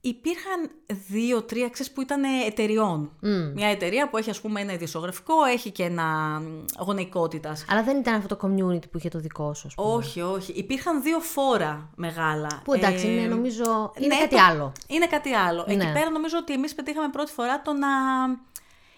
[0.00, 0.70] υπήρχαν
[1.08, 3.10] δύο-τρία ξέρεις, που ήταν εταιριών.
[3.54, 6.40] Μια εταιρεία που έχει ας πούμε ένα ειδησιογραφικό, έχει και ένα
[6.78, 7.64] γονεϊκότητας.
[7.68, 9.92] Αλλά δεν ήταν αυτό το community που είχε το δικό σου, ας πούμε.
[9.94, 10.52] Όχι, όχι.
[10.52, 12.60] Υπήρχαν δύο φόρα μεγάλα.
[12.64, 13.92] Που εντάξει, Ε, είναι, νομίζω.
[13.98, 14.72] Είναι ναι, κάτι το- άλλο.
[14.86, 15.64] Είναι κάτι άλλο.
[15.68, 15.92] Εκεί Ναι.
[15.92, 17.88] πέρα νομίζω ότι εμείς πετύχαμε πρώτη φορά το να...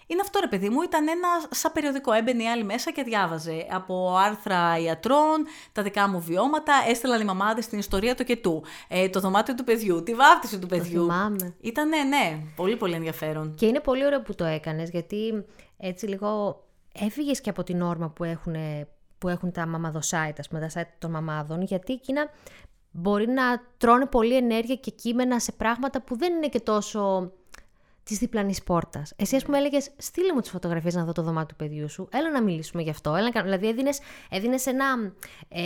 [0.07, 2.11] Είναι αυτό ρε παιδί μου, ήταν ένα σαν περιοδικό.
[2.11, 7.23] Έμπαινε η άλλη μέσα και διάβαζε από άρθρα ιατρών, τα δικά μου βιώματα, έστελαν οι
[7.23, 11.01] μαμάδες την ιστορία του και του, ε, το δωμάτιο του παιδιού, τη βάφτιση του παιδιού.
[11.01, 11.55] θυμάμαι.
[11.61, 13.55] Ήτανε, ναι, πολύ πολύ ενδιαφέρον.
[13.55, 15.45] Και είναι πολύ ωραίο που το έκανες, γιατί
[15.77, 18.55] έτσι λίγο έφυγες και από την όρμα που έχουν,
[19.17, 22.29] που έχουν τα μαμαδοσάιτ, ας πούμε, τα site των μαμάδων, γιατί εκείνα
[22.91, 27.31] μπορεί να τρώνε πολύ ενέργεια και κείμενα σε πράγματα που δεν είναι και τόσο
[28.05, 29.13] της διπλανής πόρτας.
[29.15, 32.07] Εσύ, ας πούμε, έλεγες: Στείλε μου τις φωτογραφίες να δω το δωμάτιο του παιδιού σου.
[32.11, 33.09] Έλα να μιλήσουμε γι' αυτό.
[33.15, 34.85] Έλα να κάνουμε- Δηλαδή, έδινες έδινες ένα.
[35.47, 35.61] Ε,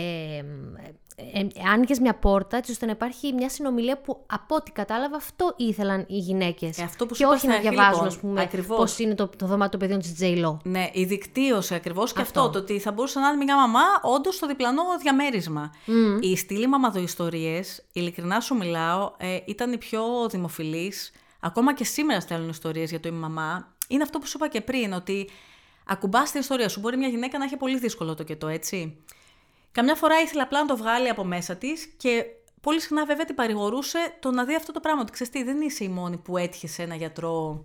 [1.32, 5.16] ε, ε, άνοιγες μια πόρτα έτσι ώστε να υπάρχει μια συνομιλία που από ό,τι κατάλαβα
[5.16, 6.78] αυτό ήθελαν οι γυναίκες.
[6.78, 8.76] Ε, αυτό που σου και είπα όχι στην να αρχή, διαβάζουν, λοιπόν, ας πούμε, ακριβώς.
[8.76, 10.56] πώς είναι το, το δωμάτιο των παιδιών της J-Lo.
[10.62, 12.40] Ναι, η δικτύωση ακριβώς και αυτό.
[12.40, 12.52] Αυτό.
[12.52, 15.70] Το ότι θα μπορούσε να είναι μια μαμά, όντως στο διπλανό διαμέρισμα.
[16.20, 21.12] Η στήλη μαμαδοϊστορίες, ειλικρινά σου μιλάω, ε, ήταν η πιο δημοφιλής.
[21.40, 23.74] Ακόμα και σήμερα στέλνουν ιστορίες για το είμαι μαμά.
[23.88, 25.30] Είναι αυτό που σου είπα και πριν, ότι
[25.86, 26.80] ακουμπάς την ιστορία σου.
[26.80, 28.96] Μπορεί μια γυναίκα να έχει πολύ δύσκολο το και το, έτσι.
[29.72, 32.24] Καμιά φορά ήθελε απλά να το βγάλει από μέσα της και
[32.60, 35.00] πολύ συχνά βέβαια την παρηγορούσε το να δει αυτό το πράγμα.
[35.00, 37.64] Ότι ξέρεις τι, δεν είσαι η μόνη που έτυχε σε ένα γιατρό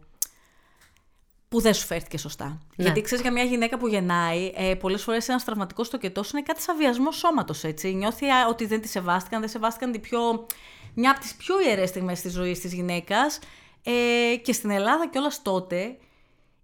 [1.49, 2.45] που δεν σου φέρθηκε σωστά.
[2.45, 2.83] Ναι.
[2.83, 6.61] Γιατί ξέρεις, για μια γυναίκα που γεννάει, ε, πολλές φορές ένας τραυματικός τοκετό είναι κάτι
[6.61, 7.93] σαν βιασμό σώματος, έτσι.
[7.93, 10.47] Νιώθει α, ότι δεν τη σεβάστηκαν, δεν σεβάστηκαν την πιο,
[10.93, 13.39] μια από τις πιο ιερές στιγμές της ζωής της γυναίκας.
[13.87, 15.97] Ε, και στην Ελλάδα κιόλας τότε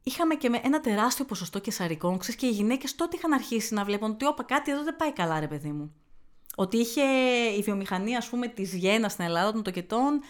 [0.03, 2.17] είχαμε και με ένα τεράστιο ποσοστό κεσαρικών.
[2.17, 5.13] Ξέρεις, και οι γυναίκες τότε είχαν αρχίσει να βλέπουν ότι όπα κάτι εδώ δεν πάει
[5.13, 5.93] καλά, ρε παιδί μου.
[6.55, 7.01] Ότι είχε
[7.57, 10.21] η βιομηχανία, ας πούμε, της γέννας στην Ελλάδα των τοκετών,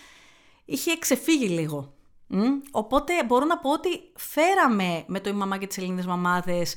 [0.66, 1.94] είχε ξεφύγει λίγο.
[2.28, 2.60] Μμ.
[2.72, 6.76] Οπότε μπορώ να πω ότι φέραμε με το «Η μαμά και τις Ελληνικές μαμάδες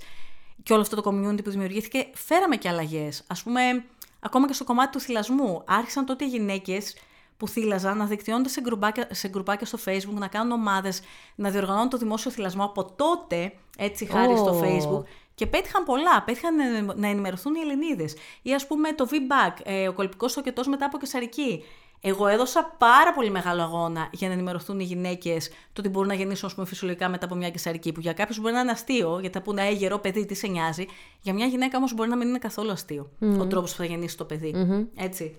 [0.62, 3.24] και όλο αυτό το community που δημιουργήθηκε, φέραμε και αλλαγές.
[3.26, 3.84] Ας πούμε,
[4.20, 5.62] ακόμα και στο κομμάτι του θυλασμού.
[5.66, 6.96] Άρχισαν τότε οι γυναίκες
[7.44, 11.00] που θύλαζαν να δικτυώνονται σε γκρουπάκια, σε γκρουπάκια στο facebook, να κάνουν ομάδες,
[11.34, 14.60] να διοργανώνουν το δημόσιο θυλασμό από τότε, έτσι χάρη στο Ω.
[14.62, 15.02] facebook.
[15.34, 16.22] Και πέτυχαν πολλά.
[16.22, 18.14] Πέτυχαν να- να ενημερωθούν οι Ελληνίδες.
[18.42, 21.64] Ή ας πούμε το V-Back, ε, ο κολπικό τοκετός μετά από κεσαρική.
[22.00, 26.14] Εγώ έδωσα πάρα πολύ μεγάλο αγώνα για να ενημερωθούν οι γυναίκες το ότι μπορούν να
[26.14, 27.92] γεννήσουν ας πούμε, φυσιολογικά μετά από μια κεσαρική.
[27.92, 30.46] Που για κάποιους μπορεί να είναι αστείο, γιατί θα πούνε Ε, γερό παιδί, τι σε
[30.46, 30.86] νοιάζει.
[31.20, 34.16] Για μια γυναίκα όμως μπορεί να μην είναι καθόλου αστείο ο τρόπος που θα γεννήσει
[34.16, 34.52] το παιδί.
[34.96, 35.36] Έτσι.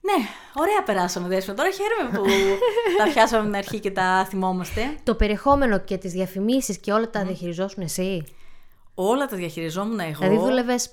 [0.00, 1.54] Ναι, ωραία περάσαμε δέσμε.
[1.54, 2.24] Τώρα χαίρομαι που
[2.98, 4.94] τα πιάσαμε από την αρχή και τα θυμόμαστε.
[5.02, 8.24] Το περιεχόμενο και τις διαφημίσεις και όλα τα διαχειριζόσουν εσύ;
[8.94, 10.18] Όλα τα διαχειριζόμουν εγώ.
[10.18, 10.90] Δηλαδή δούλευες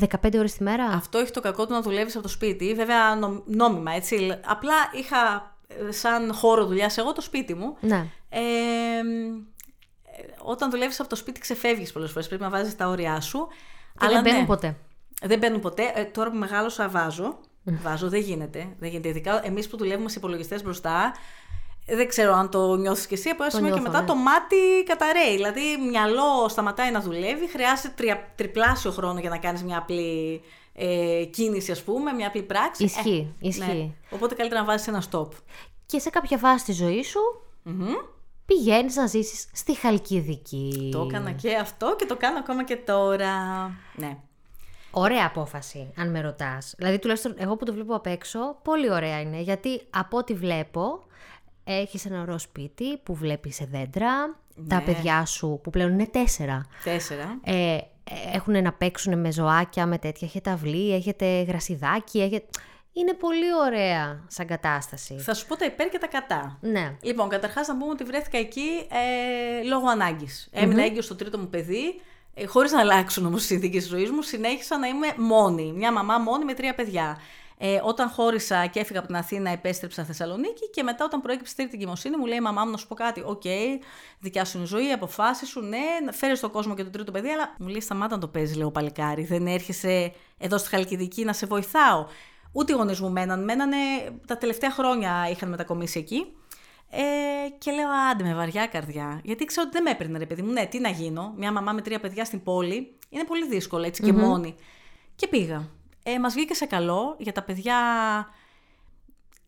[0.00, 2.74] 15 ώρες τη μέρα; Αυτό έχει το κακό του να δουλεύεις από το σπίτι.
[2.74, 4.38] Βέβαια, νο- νόμιμα, έτσι.
[4.46, 5.54] Απλά είχα
[5.88, 7.76] ε, σαν χώρο δουλειάς εγώ το σπίτι μου.
[7.80, 8.06] Ναι.
[8.28, 9.02] Ε, ε,
[10.42, 12.28] όταν δουλεύεις από το σπίτι, ξεφεύγεις πολλές φορές.
[12.28, 13.48] Πρέπει να βάζεις τα όρια σου.
[13.98, 14.76] Και δεν μπαίνουν ναι, ποτέ.
[15.22, 15.92] Δεν μπαίνουν ποτέ.
[15.94, 17.38] Ε, τώρα που μεγάλωσα, βάζω.
[17.82, 18.68] Βάζω, δεν γίνεται.
[18.78, 19.08] Δεν γίνεται.
[19.08, 21.14] Ειδικά εμείς που δουλεύουμε σε υπολογιστές μπροστά,
[21.86, 23.28] δεν ξέρω αν το νιώθεις κι εσύ.
[23.28, 24.18] Από ένα Το σημείο και νιώθω, μετά ναι.
[24.18, 25.34] το μάτι καταραίει.
[25.34, 30.40] Δηλαδή, μυαλό σταματάει να δουλεύει, χρειάζεται τρια, τριπλάσιο χρόνο για να κάνεις μια απλή
[30.74, 32.84] ε, κίνηση, ας πούμε, μια απλή πράξη.
[32.84, 33.94] Ισχύει, Ε, ισχύει.
[34.10, 35.28] Οπότε καλύτερα να βάζεις ένα stop.
[35.86, 37.20] Και σε κάποια φάση της ζωής σου
[37.62, 37.86] Μμμ.
[38.46, 40.88] πηγαίνεις να ζήσεις στη Χαλκιδική.
[40.92, 43.32] Το έκανα και αυτό και το κάνω ακόμα και τώρα.
[43.94, 44.18] Ναι.
[44.98, 46.74] Ωραία απόφαση, αν με ρωτάς.
[46.78, 49.40] Δηλαδή, τουλάχιστον εγώ που το βλέπω απ' έξω, πολύ ωραία είναι.
[49.40, 51.04] Γιατί από ό,τι βλέπω,
[51.64, 54.36] έχεις ένα ωραίο σπίτι που βλέπεις σε δέντρα.
[54.68, 54.82] Τα Ναι.
[54.82, 57.38] παιδιά σου, που πλέον είναι τέσσερα, Τέσσερα.
[57.44, 57.78] ε,
[58.32, 60.26] έχουν να παίξουν με ζωάκια, με τέτοια.
[60.28, 62.46] Έχετε αυλή, έχετε γρασιδάκι, έχετε...
[62.92, 65.18] Είναι πολύ ωραία σαν κατάσταση.
[65.18, 66.58] Θα σου πω τα υπέρ και τα κατά.
[66.60, 66.96] Ναι.
[67.00, 68.86] Λοιπόν, καταρχάς να πούμε ότι βρέθηκα εκεί
[69.60, 70.48] ε, λόγω ανάγκης.
[70.52, 72.00] Έμεινα έγκυος στο τρίτο μου παιδί.
[72.38, 75.72] Ε, Χωρίς να αλλάξουν όμως οι συνθήκες της ζωής μου, συνέχισα να είμαι μόνη.
[75.72, 77.18] Μια μαμά μόνη με τρία παιδιά.
[77.58, 81.56] Ε, όταν χώρισα και έφυγα από την Αθήνα, επέστρεψα Θεσσαλονίκη και μετά, όταν προέκυψε η
[81.56, 83.22] τρίτη εγκυμοσύνη, μου λέει η μαμά μου να σου πω κάτι.
[83.26, 83.42] Οκ,
[84.18, 87.28] δικιά σου είναι η ζωή, αποφάσεις σου, ναι, φέρε στον κόσμο και το τρίτο παιδί,
[87.28, 89.24] αλλά μου λέει σταμάτα να το παίζεις, λέει, παλικάρι.
[89.24, 92.06] Δεν έρχεσαι εδώ στη Χαλκιδική να σε βοηθάω.
[92.52, 93.44] Ούτε οι γονείς μου μέναν.
[93.44, 93.76] Μένανε
[94.26, 96.26] τα τελευταία χρόνια είχαν μετακομίσει εκεί.
[96.90, 97.00] Ε,
[97.58, 99.20] και λέω, άντε με βαριά καρδιά.
[99.24, 100.52] Γιατί ξέρω ότι δεν με έπαιρνε, ρε παιδί μου.
[100.52, 101.34] Ναι, τι να γίνω.
[101.36, 104.54] Μια μαμά με τρία παιδιά στην πόλη είναι πολύ δύσκολο έτσι και μόνη.
[105.16, 105.68] Και πήγα.
[106.02, 107.76] Ε, Μας βγήκε σε καλό για τα παιδιά.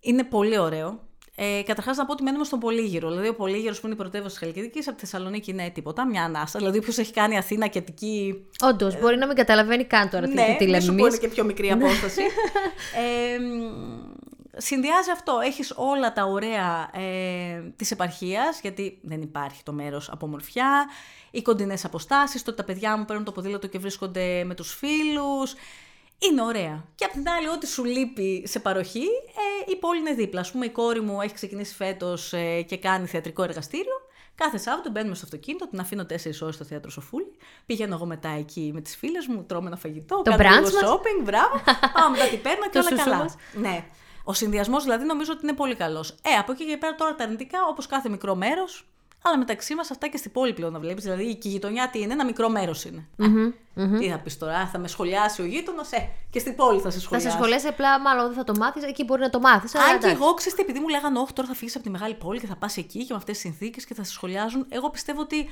[0.00, 1.06] Είναι πολύ ωραίο.
[1.40, 3.08] Ε, Καταρχάς να πω ότι μένουμε στον Πολύγυρο.
[3.10, 6.24] Δηλαδή, ο Πολύγυρος που είναι η πρωτεύουσα της Χαλκιδικής, από τη Θεσσαλονίκη είναι τίποτα, μια
[6.24, 6.58] ανάσα.
[6.58, 10.34] Δηλαδή, όποιος έχει κάνει Αθήνα και Αττική Όντως, μπορεί να μην καταλαβαίνει καν τώρα τι-
[10.34, 11.00] ναι, τι μη λέμε σου εμείς.
[11.02, 12.22] πω είναι και πιο μικρή απόσταση.
[13.34, 13.62] ε, μ,
[14.58, 15.38] συνδυάζει αυτό.
[15.44, 20.86] Έχεις όλα τα ωραία ε, της επαρχίας, γιατί δεν υπάρχει το μέρος από ομορφιά,
[21.30, 24.74] οι κοντινές αποστάσεις, το ότι τα παιδιά μου παίρνουν το ποδήλατο και βρίσκονται με τους
[24.74, 25.54] φίλους.
[26.18, 26.84] Είναι ωραία.
[26.94, 29.04] Και απ' την άλλη, ό,τι σου λείπει σε παροχή,
[29.66, 30.40] ε, η πόλη είναι δίπλα.
[30.40, 33.92] Α πούμε, η κόρη μου έχει ξεκινήσει φέτος ε, και κάνει θεατρικό εργαστήριο.
[34.34, 37.36] Κάθε Σάββατο μπαίνουμε στο αυτοκίνητο, την αφήνω 4 ώρες στο θέατρο Σοφούλη.
[37.66, 40.80] Πηγαίνω εγώ μετά εκεί με τις φίλες μου, τρώμε ένα φαγητό, Το κάνω brunch λίγο
[40.80, 40.90] μας.
[40.90, 41.54] shopping, μπράβο.
[41.94, 43.16] Πάω μετά την παίρνω και Το όλα σουσού καλά.
[43.16, 43.34] μας.
[43.54, 43.84] Ναι.
[44.28, 46.10] Ο συνδυασμός δηλαδή νομίζω ότι είναι πολύ καλός.
[46.10, 48.86] Ε, από εκεί και πέρα τώρα τα αρνητικά, όπως κάθε μικρό μέρος,
[49.22, 51.04] αλλά μεταξύ μας αυτά και στην πόλη πλέον να βλέπεις.
[51.04, 53.08] Δηλαδή και η γειτονιά τι είναι, ένα μικρό μέρος είναι.
[53.98, 55.98] Τι θα πεις τώρα, θα με σχολιάσει ο γείτονο, ε,
[56.30, 57.30] και στην πόλη θα σε Θα σχολιάσει.
[57.30, 59.74] σε σχολιάσει απλά, μάλλον δεν θα το μάθεις, εκεί μπορεί να το μάθεις.
[59.74, 62.40] Αν και εγώ ξέρετε, επειδή μου λέγανε, Όχι, τώρα θα φύγεις από τη μεγάλη πόλη
[62.40, 64.66] και θα πας εκεί και με αυτές τις συνθήκες και θα σε σχολιάζουν.
[64.68, 65.50] Εγώ πιστεύω ότι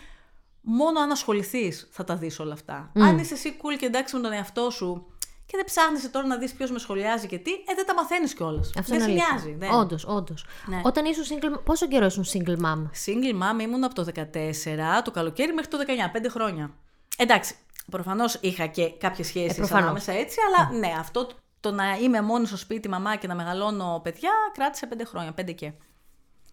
[0.61, 2.91] μόνο αν ασχοληθείς θα τα δεις όλα αυτά.
[2.95, 5.07] Αν είσαι εσύ cool και εντάξει με τον εαυτό σου
[5.47, 8.35] και δεν ψάχνει τώρα να δεις ποιος με σχολιάζει και τι, ε, δεν τα μαθαίνεις
[8.35, 8.71] κιόλας.
[8.79, 9.27] Αυτό δεν είναι σε αλήθεια.
[9.51, 9.57] νοιάζει.
[9.59, 9.81] Δεν.
[9.81, 10.45] Όντως, όντως.
[10.67, 10.81] Ναι.
[10.85, 15.11] Όταν ήσουν single, πόσο καιρό ήσουν single mom; Single mom ήμουν από το 14 το
[15.11, 16.71] καλοκαίρι μέχρι το 19, 5 χρόνια.
[17.17, 17.55] Εντάξει,
[17.91, 19.83] προφανώς είχα και κάποιες σχέσεις Ε, προφανώς.
[19.85, 21.29] ανάμεσα έτσι, αλλά ναι, αυτό
[21.61, 25.53] το να είμαι μόνη στο σπίτι μαμά και να μεγαλώνω παιδιά κράτησε 5 χρόνια, 5
[25.55, 25.73] και.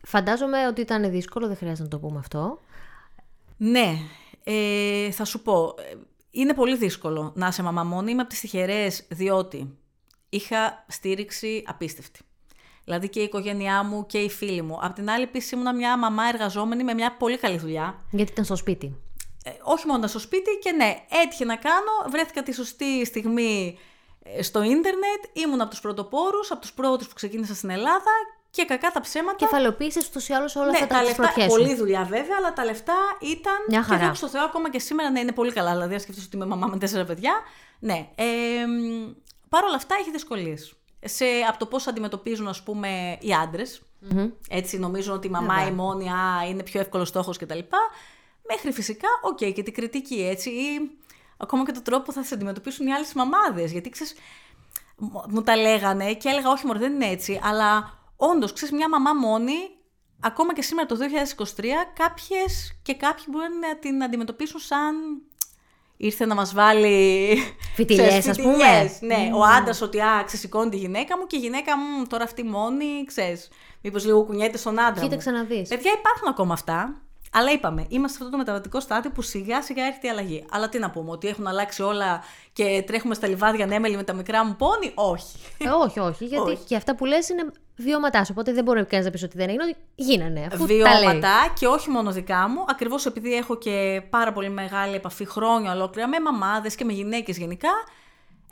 [0.05, 2.59] Φαντάζομαι ότι ήταν δύσκολο, δεν χρειάζεται να το πούμε αυτό.
[3.57, 3.97] Ναι,
[4.43, 5.75] ε, θα σου πω.
[6.33, 8.11] Ε, Είναι πολύ δύσκολο να είσαι μαμά μόνη.
[8.11, 9.77] Είμαι από τις τυχερές διότι
[10.29, 12.19] είχα στήριξη απίστευτη.
[12.83, 14.79] Δηλαδή και η οικογένειά μου και οι φίλοι μου.
[14.81, 18.05] Απ' την άλλη, επίσης ήμουν μια μαμά εργαζόμενη με μια πολύ καλή δουλειά.
[18.11, 18.95] Γιατί ήταν στο σπίτι.
[19.43, 22.09] Ε, όχι μόνο στο σπίτι και ναι, έτυχε να κάνω.
[22.09, 23.77] Βρέθηκα τη σωστή στιγμή
[24.23, 25.23] ε, στο ίντερνετ.
[25.33, 28.11] Ήμουν από τους πρωτοπόρους, από τους πρώτους που ξεκίνησα στην Ελλάδα
[28.55, 29.35] και κακά τα ψέματα.
[29.35, 32.53] Κεφαλαιοποίησες ούτως ή άλλως όλα Ναι, αυτά τα τα λεφτά, πρωτιέ πολλή δουλειά βέβαια, αλλά
[32.53, 33.53] τα λεφτά ήταν.
[33.67, 33.99] Μια χαρά.
[33.99, 35.71] Και δόξα τω Θεώ, ακόμα και σήμερα ναι, είναι πολύ καλά.
[35.71, 37.33] Δηλαδή, αν σκεφτείς ότι είμαι μαμά με τέσσερα παιδιά.
[37.79, 38.07] Ναι.
[38.15, 38.25] Ε,
[39.49, 40.73] Παρ' όλα αυτά έχει δυσκολίες.
[41.49, 43.81] Από το πώς αντιμετωπίζουν, ας πούμε, οι άντρες.
[44.49, 47.59] Έτσι, νομίζουν ότι η μαμά η μόνη α, είναι πιο εύκολος στόχος κτλ.
[48.47, 50.49] Μέχρι φυσικά, οκ, και την κριτική έτσι.
[50.49, 50.97] Ή
[51.37, 53.71] ακόμα και τον τρόπο που θα σε αντιμετωπίσουν οι άλλες μαμάδες.
[53.71, 54.15] Γιατί ξέρεις,
[55.27, 57.39] μου τα λέγανε και έλεγα, Όχι, μωρέ, δεν είναι έτσι.
[57.43, 59.55] Αλλά όντως, ξέρεις, μια μαμά μόνη,
[60.19, 64.95] ακόμα και σήμερα το 2023, κάποιες και κάποιοι μπορεί να την αντιμετωπίσουν σαν.
[65.97, 67.37] Ήρθε να μας βάλει.
[67.75, 68.53] Φιτιλιές, ξέρεις, ας πούμε.
[68.53, 69.01] φιτιλιές.
[69.01, 72.43] Ναι, ο άντρας ότι α, ξεσηκώνει τη γυναίκα μου και η γυναίκα μου τώρα αυτή
[72.43, 73.49] μόνη, ξέρεις.
[73.81, 75.01] Μήπως λίγο κουνιέται στον άντρα.
[75.01, 75.07] μου.
[75.07, 75.65] Κοίταξε να δει.
[75.69, 77.01] Παιδιά, υπάρχουν ακόμα αυτά.
[77.35, 80.45] Αλλά είπαμε, είμαστε σε αυτό το μεταβατικό στάδιο που σιγά σιγά έρχεται η αλλαγή.
[80.51, 84.13] Αλλά τι να πούμε, ότι έχουν αλλάξει όλα και τρέχουμε στα λιβάδια ανέμελοι με τα
[84.13, 84.91] μικρά μου πόνι.
[84.95, 85.37] Όχι.
[85.57, 86.63] Ε, όχι, όχι, γιατί Όχι.
[86.63, 88.29] και αυτά που λες είναι βιώματά σου.
[88.31, 90.47] Οπότε δεν μπορεί κανεί να πεις ότι δεν είναι, ότι γίνανε.
[90.51, 90.77] Αφού τα λέει.
[90.77, 95.71] Βιώματα και όχι μόνο δικά μου, ακριβώς επειδή έχω και πάρα πολύ μεγάλη επαφή χρόνια
[95.71, 97.69] ολόκληρα με μαμάδες και με γυναίκες γενικά.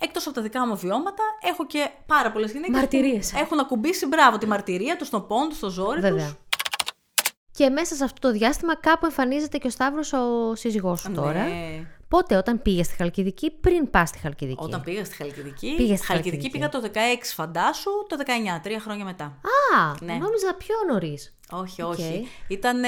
[0.04, 2.76] Εκτός από τα δικά μου βιώματα, έχω και πάρα πολλές γυναίκες.
[2.76, 3.34] Μαρτυρίες.
[3.34, 6.10] Έχουν ακουμπήσει μπράβο τη μαρτυρία τους, τον πόνο τους, στο ζόρι τους.
[6.10, 6.36] Βέβαια.
[7.52, 11.46] Και μέσα σε αυτό το διάστημα κάπου εμφανίζεται και ο Σταύρος ο σύζυγός σου τώρα.
[12.14, 12.20] Ναι.
[12.20, 15.74] Πότε, όταν πήγες στη Χαλκιδική, πριν πας στη Χαλκιδική; Όταν πήγα στη Χαλκιδική.
[15.78, 16.50] Πήγες στη Χαλκιδική Χαλκιδική.
[16.50, 19.24] πήγα το 16, φαντάσου, το 19, τρία χρόνια μετά.
[19.26, 20.14] Α, Ναι.
[20.14, 21.34] νόμιζα πιο νωρίς.
[21.52, 21.90] Όχι, Οκ.
[21.90, 22.28] όχι.
[22.48, 22.82] Ήταν.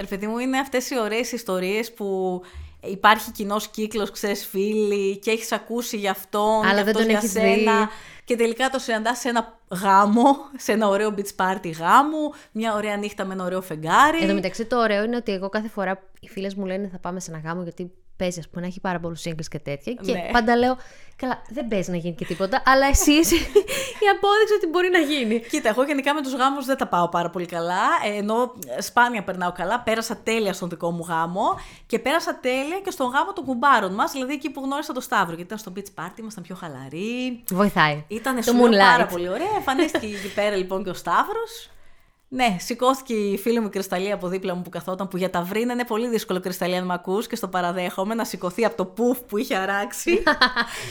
[0.00, 2.40] Ρε παιδί μου, είναι αυτές οι ωραίες ιστορίες που
[2.80, 7.08] υπάρχει κοινός κύκλος, ξέρεις φίλοι και έχεις ακούσει για αυτόν Αλλά και δεν αυτός τον
[7.10, 7.78] για έχεις σένα.
[7.80, 7.88] δει.
[8.24, 12.96] Και τελικά το συναντάς σε ένα γάμο, σε ένα ωραίο beach party γάμου, μια ωραία
[12.96, 14.18] νύχτα με ένα ωραίο φεγγάρι.
[14.20, 16.98] Εν τω μεταξύ, το ωραίο είναι ότι εγώ κάθε φορά οι φίλες μου λένε θα
[16.98, 19.92] πάμε σε ένα γάμο γιατί παίζει, ας πούμε, να έχει πάρα πολλούς singles και τέτοια.
[19.92, 20.28] Και Ναι.
[20.32, 20.76] πάντα λέω,
[21.16, 23.34] καλά, δεν παίζει να γίνει και τίποτα, αλλά εσύ είσαι
[24.04, 25.40] η απόδειξη ότι μπορεί να γίνει.
[25.40, 27.82] Κοίτα, εγώ γενικά με τους γάμους δεν τα πάω πάρα πολύ καλά.
[28.04, 29.80] ε, Ενώ σπάνια περνάω καλά.
[29.80, 34.12] Πέρασα τέλεια στον δικό μου γάμο και πέρασα τέλεια και στον γάμο των κουμπάρων μας.
[34.12, 35.34] Δηλαδή εκεί που γνώρισα το Σταύρο.
[35.36, 37.42] Γιατί ήταν στο beach party, ήμασταν πιο χαλαροί.
[37.50, 38.04] Βοηθάει.
[38.08, 38.78] Ήταν το σου λέω, moonlight.
[38.78, 39.50] πάρα πολύ ωραία.
[39.56, 41.70] Εμφανίστηκε εκεί πέρα λοιπόν και ο Σταύρος.
[42.28, 45.42] Ναι, σηκώθηκε η φίλη μου η Κρυσταλλία από δίπλα μου που καθόταν, που για τα
[45.42, 48.84] βρύνα είναι πολύ δύσκολο Κρυσταλλία να με ακούς και στο παραδέχομαι να σηκωθεί από το
[48.84, 50.22] πουφ που είχε αράξει.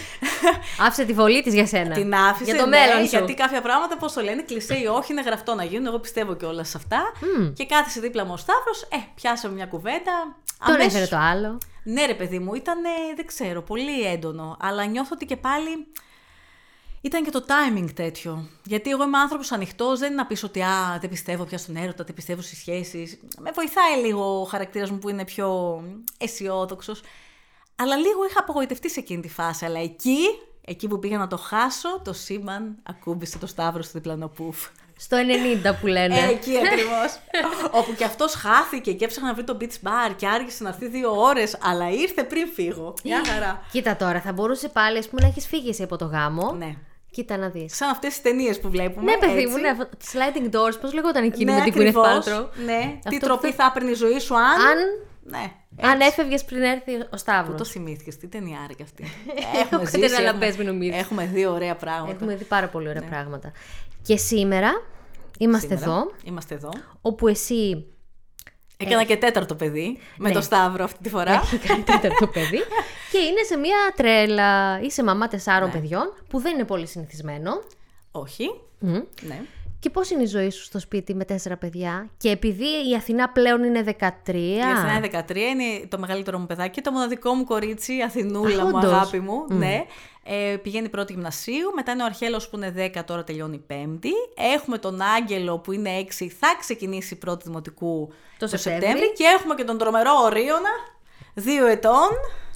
[0.85, 1.93] Άφησε τη βολή της για σένα.
[1.93, 2.51] Την άφησε.
[2.51, 3.15] Για το ναι, μέλλον σου.
[3.17, 5.85] Γιατί κάποια πράγματα, πώς το λένε, κλεισέ ή όχι, είναι γραφτό να γίνουν.
[5.85, 7.11] Εγώ πιστεύω και όλα σε αυτά.
[7.53, 8.81] Και κάθισε δίπλα μου ο Σταύρος.
[8.81, 10.35] Ε, πιάσαμε μια κουβέντα.
[10.65, 11.57] Τον Αμέσως- έφερε το άλλο.
[11.83, 12.77] Ναι, ρε παιδί μου, ήταν,
[13.15, 14.57] δεν ξέρω, πολύ έντονο.
[14.59, 15.87] Αλλά νιώθω ότι και πάλι
[17.05, 18.49] ήταν και το timing τέτοιο.
[18.63, 21.75] Γιατί εγώ είμαι άνθρωπος ανοιχτός, δεν είναι να πεις ότι α, δεν πιστεύω πια στον
[21.75, 23.19] έρωτα, δεν πιστεύω στις σχέσεις.
[23.39, 25.81] Με βοηθάει λίγο ο χαρακτήρας μου που είναι πιο
[26.17, 27.01] αισιόδοξος.
[27.75, 29.65] Αλλά λίγο είχα απογοητευτεί σε εκείνη τη φάση.
[29.65, 30.17] Αλλά εκεί,
[30.61, 34.67] εκεί που πήγα να το χάσω, το σύμπαν ακούμπησε το σταύρο στο διπλανό πουφ.
[34.97, 35.17] Στο
[35.65, 36.19] 90 που λένε.
[36.19, 37.19] Ε, εκεί ακριβώς.
[37.79, 40.87] Όπου και αυτός χάθηκε και έψαχνα να βρει το beach bar και άργησε να έρθει
[40.87, 42.93] δύο ώρες, αλλά ήρθε πριν φύγω.
[43.03, 43.63] Μια χαρά.
[43.71, 46.53] Κοίτα τώρα, θα μπορούσε πάλι ας πούμε, να έχεις φύγει εσύ από το γάμο.
[46.53, 46.75] Ναι.
[47.15, 47.75] Κοίτα να δεις.
[47.75, 49.11] Σαν αυτές τις ταινίες που βλέπουμε.
[49.11, 49.47] Ναι, παιδί έτσι.
[49.47, 49.67] μου, ναι.
[49.69, 52.25] αυτό- Sliding doors, πώς λεγόταν εκείνη Ναι, με την Gwyneth ακριβώς.
[52.27, 52.97] Paltrow; Ναι.
[53.09, 54.43] Τι Αυτό τροπή που- θα έπαιρνε η ζωή σου αν.
[54.43, 54.77] Αν,
[55.23, 55.51] Ναι.
[55.87, 57.51] αν έφευγες πριν έρθει ο Σταύρος.
[57.51, 59.03] Πού το θυμήθηκε, τι ταινιάρα κι αυτή.
[59.37, 60.99] Έχω έχουμε κάτι ζήσει, να έχουμε, πες, μην νομίζεις.
[61.01, 62.11] έχουμε δει ωραία πράγματα.
[62.11, 63.51] Έχουμε δει πάρα πολύ ωραία πράγματα.
[64.01, 64.71] Και σήμερα
[65.39, 65.79] είμαστε Ναι.
[65.79, 66.69] Σήμερα εδώ, Είμαστε εδώ.
[67.01, 67.85] όπου εσύ
[68.77, 70.33] Έκανα και τέταρτο παιδί με Ναι.
[70.35, 71.31] το Σταύρο αυτή τη φορά.
[71.33, 72.57] έχει κάνει τέταρτο παιδί
[73.11, 75.73] και είναι σε μια τρέλα, είσαι μαμά τεσσάρων Ναι.
[75.73, 77.51] παιδιών, που δεν είναι πολύ συνηθισμένο.
[78.11, 78.45] Όχι.
[78.79, 78.91] Μμ.
[79.21, 79.41] Ναι.
[79.79, 83.29] Και πώς είναι η ζωή σου στο σπίτι με τέσσερα παιδιά; Και επειδή η Αθηνά
[83.29, 84.33] πλέον είναι 13.
[84.35, 88.61] Η Αθηνά είναι 13, είναι το μεγαλύτερο μου παιδάκι, το μοναδικό μου κορίτσι, η Αθηνούλα
[88.61, 88.91] Α, μου, όντως.
[88.91, 89.45] αγάπη μου.
[89.47, 89.85] Ναι.
[90.27, 94.11] Ε, πηγαίνει πρώτη γυμνασίου, μετά είναι ο Αρχέλος που είναι 10, τώρα τελειώνει η πέμπτη.
[94.55, 99.13] Έχουμε τον Άγγελο που είναι 6, θα ξεκινήσει η πρώτη δημοτικού Το Σεπτέμβρη.
[99.13, 100.69] Και έχουμε και τον τρομερό Ορίωνα,
[101.35, 102.09] 2 ετών.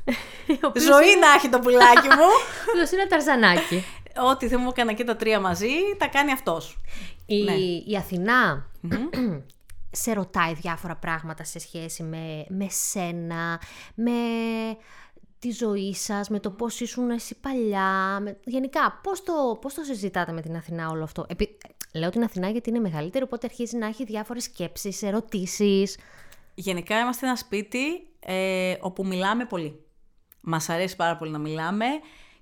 [0.64, 2.30] ο οποίος Ζωή να έχει το πουλάκι μου.
[2.74, 3.84] οποίος είναι ταρζανάκι.
[4.32, 6.78] Ό,τι δεν μου έκανα και τα τρία μαζί, τα κάνει αυτός.
[7.26, 7.54] Η, Ναι.
[7.86, 8.66] η αθηνα
[9.92, 13.62] σε ρωτάει διάφορα πράγματα σε σχέση με, με σένα,
[13.96, 14.12] με
[15.40, 19.84] τη ζωή σας, με το πώς ήσουν εσύ παλιά, με, γενικά πώς το, πώς το
[19.84, 21.58] συζητάτε με την Αθηνά όλο αυτό; Επί,
[21.94, 25.98] λέω την Αθηνά γιατί είναι μεγαλύτερη, οπότε αρχίζει να έχει διάφορες σκέψεις, ερωτήσεις.
[26.54, 29.84] Γενικά είμαστε ένα σπίτι ε, όπου μιλάμε πολύ.
[30.42, 31.86] Μας αρέσει πάρα πολύ να μιλάμε.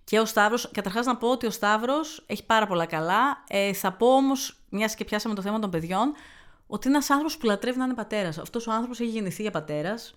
[0.03, 3.43] Και ο Σταύρος, καταρχάς να πω ότι ο Σταύρος έχει πάρα πολλά καλά.
[3.47, 6.13] Ε, θα πω όμως, μιας και πιάσαμε το θέμα των παιδιών,
[6.67, 8.37] ότι είναι ένας άνθρωπος που λατρεύει να είναι πατέρας.
[8.37, 10.15] Αυτός ο άνθρωπος έχει γεννηθεί για πατέρας.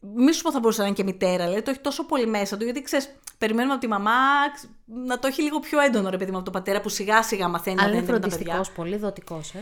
[0.00, 2.56] Μη σου πω θα μπορούσε να είναι και μητέρα, δηλαδή το έχει τόσο πολύ μέσα
[2.56, 3.08] του, γιατί ξέρεις,
[3.38, 4.10] περιμένουμε από τη μαμά
[4.54, 7.22] ξ- να το έχει λίγο πιο έντονο ρε παιδί μου από τον πατέρα που σιγά
[7.22, 8.52] σιγά μαθαίνει να Αλλά είναι δένεται με τα παιδιά.
[8.52, 9.58] φροντιστικός, πολύ δοτικός, ε.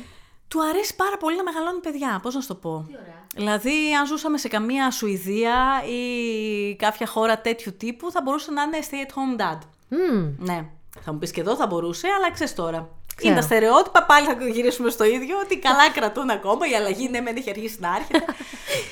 [0.48, 2.20] Του αρέσει πάρα πολύ να μεγαλώνει παιδιά.
[2.22, 2.87] Πώς να σου το πω.
[3.35, 8.79] Δηλαδή, αν ζούσαμε σε καμία Σουηδία ή κάποια χώρα τέτοιου τύπου, θα μπορούσε να είναι
[8.90, 9.59] stay at home dad.
[9.88, 10.35] Μμμ.
[10.38, 10.64] Ναι.
[11.01, 12.88] Θα μου πεις και εδώ θα μπορούσε, αλλά ξέρεις τώρα.
[13.16, 13.33] Ξέρω.
[13.33, 16.68] Είναι τα στερεότυπα, πάλι θα γυρίσουμε στο ίδιο, ότι καλά κρατούν ακόμα.
[16.68, 18.24] Η αλλαγή ναι, μεν έχει αρχίσει να έρχεται.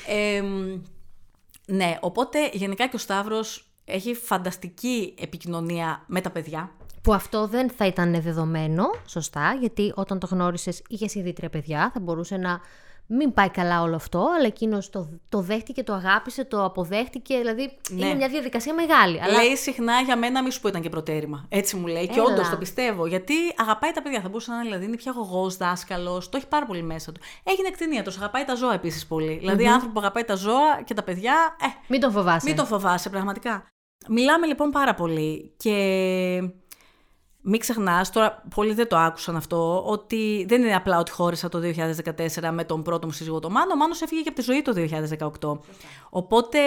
[0.07, 0.79] Ε, μ,
[1.69, 6.71] ναι, οπότε γενικά και ο Σταύρος έχει φανταστική επικοινωνία με τα παιδιά.
[7.01, 11.91] Που αυτό δεν θα ήταν δεδομένο, σωστά, γιατί όταν το γνώρισες είχες ήδη τρία παιδιά,
[11.93, 12.59] θα μπορούσε να
[13.07, 17.77] μην πάει καλά όλο αυτό, αλλά εκείνος το, το δέχτηκε, το αγάπησε, το αποδέχτηκε, δηλαδή
[17.89, 18.05] Ναι.
[18.05, 19.21] είναι μια διαδικασία μεγάλη.
[19.21, 21.45] Αλλά Λέει συχνά για μένα, μη σου πω ήταν και προτέρημα.
[21.49, 22.07] Έτσι μου λέει.
[22.07, 22.23] Και Έλα.
[22.23, 23.05] όντως το πιστεύω.
[23.05, 24.21] Γιατί αγαπάει τα παιδιά.
[24.21, 26.29] Θα μπορούσε να είναι δηλαδή είναι πια γογός, δάσκαλος.
[26.29, 27.21] Το έχει πάρα πολύ μέσα του.
[27.43, 28.03] Έγινε εκτενία.
[28.03, 29.37] Τους αγαπάει τα ζώα επίσης πολύ.
[29.37, 31.55] Δηλαδή, άνθρωπο που αγαπάει τα ζώα και τα παιδιά.
[31.61, 32.47] Ε, μην τον φοβάσαι.
[32.47, 33.67] μην το φοβάσαι πραγματικά.
[34.09, 35.73] Μιλάμε λοιπόν πάρα πολύ και
[37.49, 41.59] μην ξεχνάς, τώρα πολλοί δεν το άκουσαν αυτό, ότι δεν είναι απλά ότι χώρισα το
[41.59, 43.73] 2014 με τον πρώτο μου σύζυγο το Μάνο.
[43.73, 44.73] Ο Μάνος έφυγε και από τη ζωή το
[45.41, 45.59] 2018.
[46.09, 46.59] Οπότε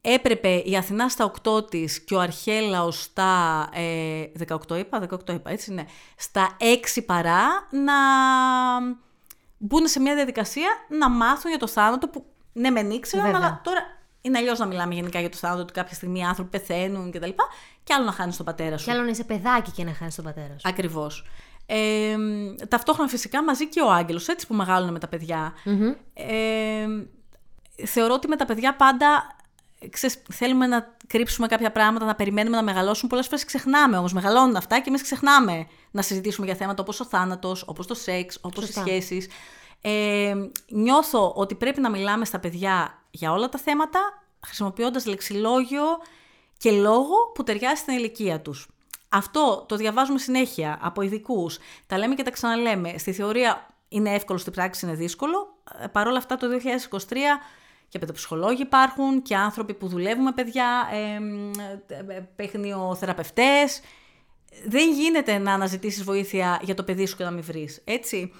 [0.00, 5.50] έπρεπε η Αθηνά στα 8 της και ο Αρχέλαος στα ε, 18 είπα, 18 είπα,
[5.50, 5.84] έτσι ναι,
[6.16, 6.56] στα
[6.96, 7.94] 6 παρά να
[9.58, 13.40] μπουν σε μια διαδικασία να μάθουν για το θάνατο που ναι μεν ήξεραν, Βέβαια.
[13.40, 13.97] αλλά τώρα
[14.28, 17.30] είναι αλλιώς να μιλάμε γενικά για το θάνατο ότι κάποια στιγμή οι άνθρωποι πεθαίνουν κτλ.
[17.84, 18.84] Και άλλο να χάνεις τον πατέρα σου.
[18.84, 20.68] Κι άλλο να είσαι παιδάκι και να χάνεις τον πατέρα σου.
[20.68, 21.24] Ακριβώς.
[21.66, 22.16] Ε,
[22.68, 25.54] ταυτόχρονα φυσικά μαζί και ο Άγγελος, έτσι που μεγαλώνουν με τα παιδιά.
[26.14, 26.86] Ε,
[27.86, 29.36] θεωρώ ότι με τα παιδιά πάντα
[29.90, 33.08] ξέρεις, θέλουμε να κρύψουμε κάποια πράγματα, να περιμένουμε να μεγαλώσουν.
[33.08, 34.12] Πολλές φορές ξεχνάμε όμως.
[34.12, 38.38] Μεγαλώνουν αυτά και εμείς ξεχνάμε να συζητήσουμε για θέματα όπως ο θάνατος, όπως το σεξ,
[38.40, 39.28] όπως οι σχέσεις.
[39.80, 40.34] Ε,
[40.68, 44.00] νιώθω ότι πρέπει να μιλάμε στα παιδιά για όλα τα θέματα,
[44.46, 45.84] χρησιμοποιώντας λεξιλόγιο
[46.58, 48.68] και λόγο που ταιριάζει στην ηλικία τους.
[49.08, 51.58] Αυτό το διαβάζουμε συνέχεια από ειδικούς.
[51.86, 52.98] Τα λέμε και τα ξαναλέμε.
[52.98, 55.54] Στη θεωρία είναι εύκολο, στη πράξη είναι δύσκολο.
[55.82, 57.40] Ε, Παρ' όλα αυτά το 2023
[57.88, 63.80] και παιδοψυχολόγοι υπάρχουν και άνθρωποι που δουλεύουν με παιδιά, ε, παιχνιοθεραπευτές.
[64.66, 68.32] Δεν γίνεται να αναζητήσεις βοήθεια για το παιδί σου και να μην βρεις, έτσι.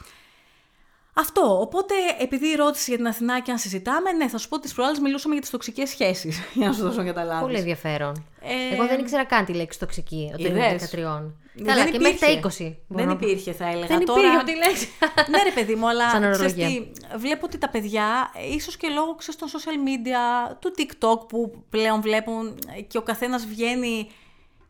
[1.19, 1.61] Αυτό.
[1.61, 4.75] Οπότε, επειδή ρώτησε για την Αθηνά και αν συζητάμε, ναι, θα σου πω ότι τις
[4.75, 6.41] προάλλες μιλούσαμε για τις τοξικές σχέσεις.
[6.55, 7.43] Για να σου δώσω να καταλάβεις.
[7.43, 8.27] Πολύ ενδιαφέρον.
[8.43, 8.75] Ε...
[8.75, 11.65] Εγώ δεν ήξερα καν τη λέξη τοξική όταν ήμουν 13.
[11.65, 12.75] Καλά, και μέχρι τα 20.
[12.89, 13.87] Δεν υπήρχε, θα έλεγα.
[13.87, 14.21] Δεν Τώρα...
[14.21, 14.89] υπήρχε τη λέξη.
[15.31, 19.41] ναι, ρε παιδί μου, αλλά ξέρεις τι, βλέπω ότι τα παιδιά, ίσως και λόγω ξέρεις,
[19.41, 24.11] των social media, του TikTok που πλέον βλέπουν και ο καθένας βγαίνει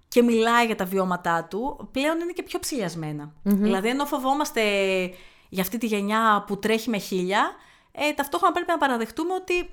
[0.09, 3.25] και μιλάει για τα βιώματά του, πλέον είναι και πιο ψηλιασμένα.
[3.25, 3.51] Mm-hmm.
[3.53, 4.63] Δηλαδή, ενώ φοβόμαστε
[5.49, 7.55] για αυτή τη γενιά που τρέχει με χίλια,
[7.93, 9.69] ε, ταυτόχρονα πρέπει να παραδεχτούμε ότι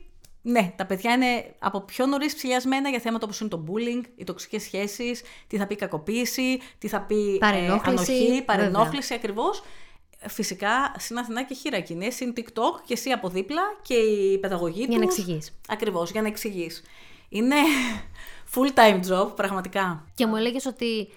[0.47, 4.23] ναι, τα παιδιά είναι από πιο νωρίς ψηλιασμένα για θέματα όπως είναι το bullying, οι
[4.23, 9.63] τοξικές σχέσεις, τι θα πει κακοποίηση, τι θα πει παρενόχληση, ε, ανοχή, παρενόχληση ακριβώς.
[10.27, 14.89] Φυσικά στην Αθηνά και χείρα είναι TikTok και εσύ από δίπλα και η παιδαγωγή του.
[14.89, 15.57] Για να εξηγείς.
[15.67, 16.83] Ακριβώς, για να εξηγείς.
[17.29, 17.55] Είναι
[18.53, 20.07] full time job, πραγματικά.
[20.13, 21.09] Και μου έλεγες ότι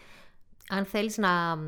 [0.69, 1.59] αν θέλεις να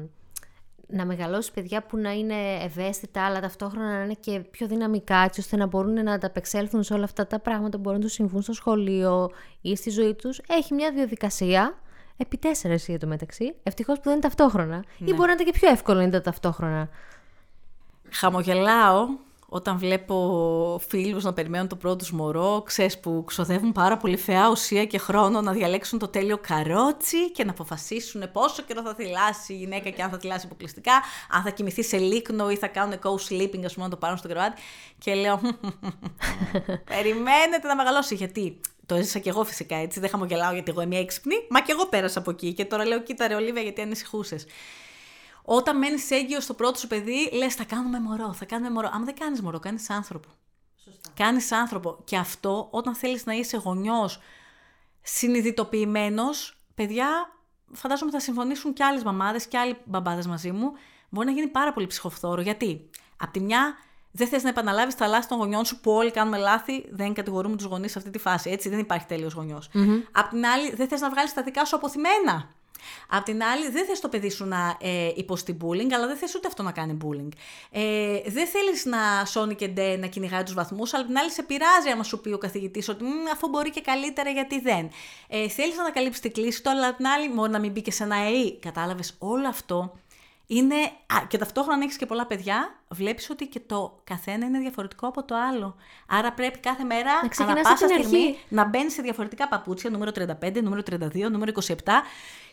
[0.91, 5.41] να μεγαλώσει παιδιά που να είναι ευαίσθητα, αλλά ταυτόχρονα να είναι και πιο δυναμικά, έτσι
[5.41, 8.43] ώστε να μπορούν να ανταπεξέλθουν σε όλα αυτά τα πράγματα που μπορούν να τους συμβούν
[8.43, 10.41] στο σχολείο ή στη ζωή τους.
[10.49, 11.79] Έχει μια διαδικασία.
[12.17, 13.55] Επί τέσσερα εσύ το μεταξύ.
[13.63, 14.77] Ευτυχώς που δεν είναι ταυτόχρονα.
[14.77, 15.11] Ναι.
[15.11, 16.89] Ή μπορεί να είναι και πιο εύκολο να είναι ταυτόχρονα.
[18.11, 19.09] Χαμογελάω
[19.53, 24.49] όταν βλέπω φίλους να περιμένουν το πρώτο τους μωρό, ξέρεις που ξοδεύουν πάρα πολύ φαιά
[24.51, 29.53] ουσία και χρόνο να διαλέξουν το τέλειο καρότσι και να αποφασίσουν πόσο καιρό θα θυλάσει
[29.53, 30.93] η γυναίκα και αν θα θυλάσει αποκλειστικά,
[31.31, 34.29] αν θα κοιμηθεί σε λίκνο ή θα κάνουν co-sleeping, ας πούμε, να το πάρουν στο
[34.29, 34.61] κρεβάτι.
[34.99, 35.41] Και λέω,
[36.95, 40.97] περιμένετε να μεγαλώσει, γιατί το έζησα και εγώ φυσικά έτσι, δεν χαμογελάω γιατί εγώ είμαι
[40.97, 44.47] έξυπνη, μα και εγώ πέρασα από εκεί και τώρα λέω, κοίτα ρε Ολίβια γιατί ανησυχούσες.
[45.53, 48.91] Όταν μένεις έγκυος στο πρώτο σου παιδί, λες: Θα κάνουμε μωρό, θα κάνουμε μωρό.
[48.93, 50.29] Αν δεν κάνεις μωρό, κάνεις άνθρωπο.
[51.15, 51.99] Κάνεις άνθρωπο.
[52.05, 54.21] Και αυτό, όταν θέλεις να είσαι γονιός
[55.03, 57.09] συνειδητοποιημένος, παιδιά,
[57.73, 60.73] φαντάζομαι θα συμφωνήσουν και άλλες μαμάδες και άλλοι μπαμπάδες μαζί μου,
[61.09, 62.41] μπορεί να γίνει πάρα πολύ ψυχοφθόρο.
[62.41, 63.75] Γιατί, απ' τη μια,
[64.11, 67.57] δεν θες να επαναλάβεις τα λάθη των γονιών σου που όλοι κάνουμε λάθη, δεν κατηγορούμε
[67.57, 68.51] τους γονείς σε αυτή τη φάση.
[68.51, 69.71] Έτσι, δεν υπάρχει τέλειος γονιός.
[69.75, 70.03] Mm-hmm.
[70.13, 72.59] Απ' την άλλη, δεν θες να βγάλεις τα δικά σου αποθυμένα.
[73.09, 76.35] Απ' την άλλη, δεν θες το παιδί σου να ε, υποστεί bullying, αλλά δεν θες
[76.35, 77.29] ούτε αυτό να κάνει bullying.
[77.71, 81.31] Ε, δεν θέλεις να σώνει και ντε, να κυνηγάει τους βαθμούς, αλλά απ' την άλλη
[81.31, 84.91] σε πειράζει άμα σου πει ο καθηγητής ότι αφού μπορεί και καλύτερα γιατί δεν.
[85.29, 87.83] Ε, θέλεις να ανακαλύψεις την κλίση του, αλλά απ' την άλλη μπορεί να μην μπει
[87.83, 88.51] και σε ένα ΕΕ.
[88.61, 89.93] Κατάλαβες, όλο αυτό
[90.47, 90.75] είναι.
[91.07, 95.07] Α, και ταυτόχρονα, αν έχεις και πολλά παιδιά, βλέπεις ότι και το καθένα είναι διαφορετικό
[95.07, 95.77] από το άλλο.
[96.07, 100.63] Άρα πρέπει κάθε μέρα, να ανά πάσα στιγμή, να μπαίνεις σε διαφορετικά παπούτσια, νούμερο 35,
[100.63, 101.75] νούμερο 32, νούμερο 27,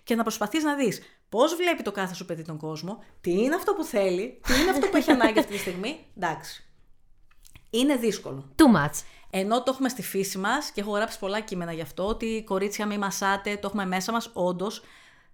[0.07, 3.55] και να προσπαθείς να δεις πώς βλέπει το κάθε σου παιδί τον κόσμο, τι είναι
[3.55, 6.05] αυτό που θέλει, τι είναι αυτό που έχει ανάγκη αυτή τη στιγμή.
[6.17, 6.63] Εντάξει.
[7.69, 8.49] Είναι δύσκολο.
[8.55, 9.01] Too much.
[9.29, 12.85] Ενώ το έχουμε στη φύση μας και έχω γράψει πολλά κείμενα γι' αυτό, ότι κορίτσια
[12.85, 14.81] μη μασάτε, το έχουμε μέσα μας, όντως.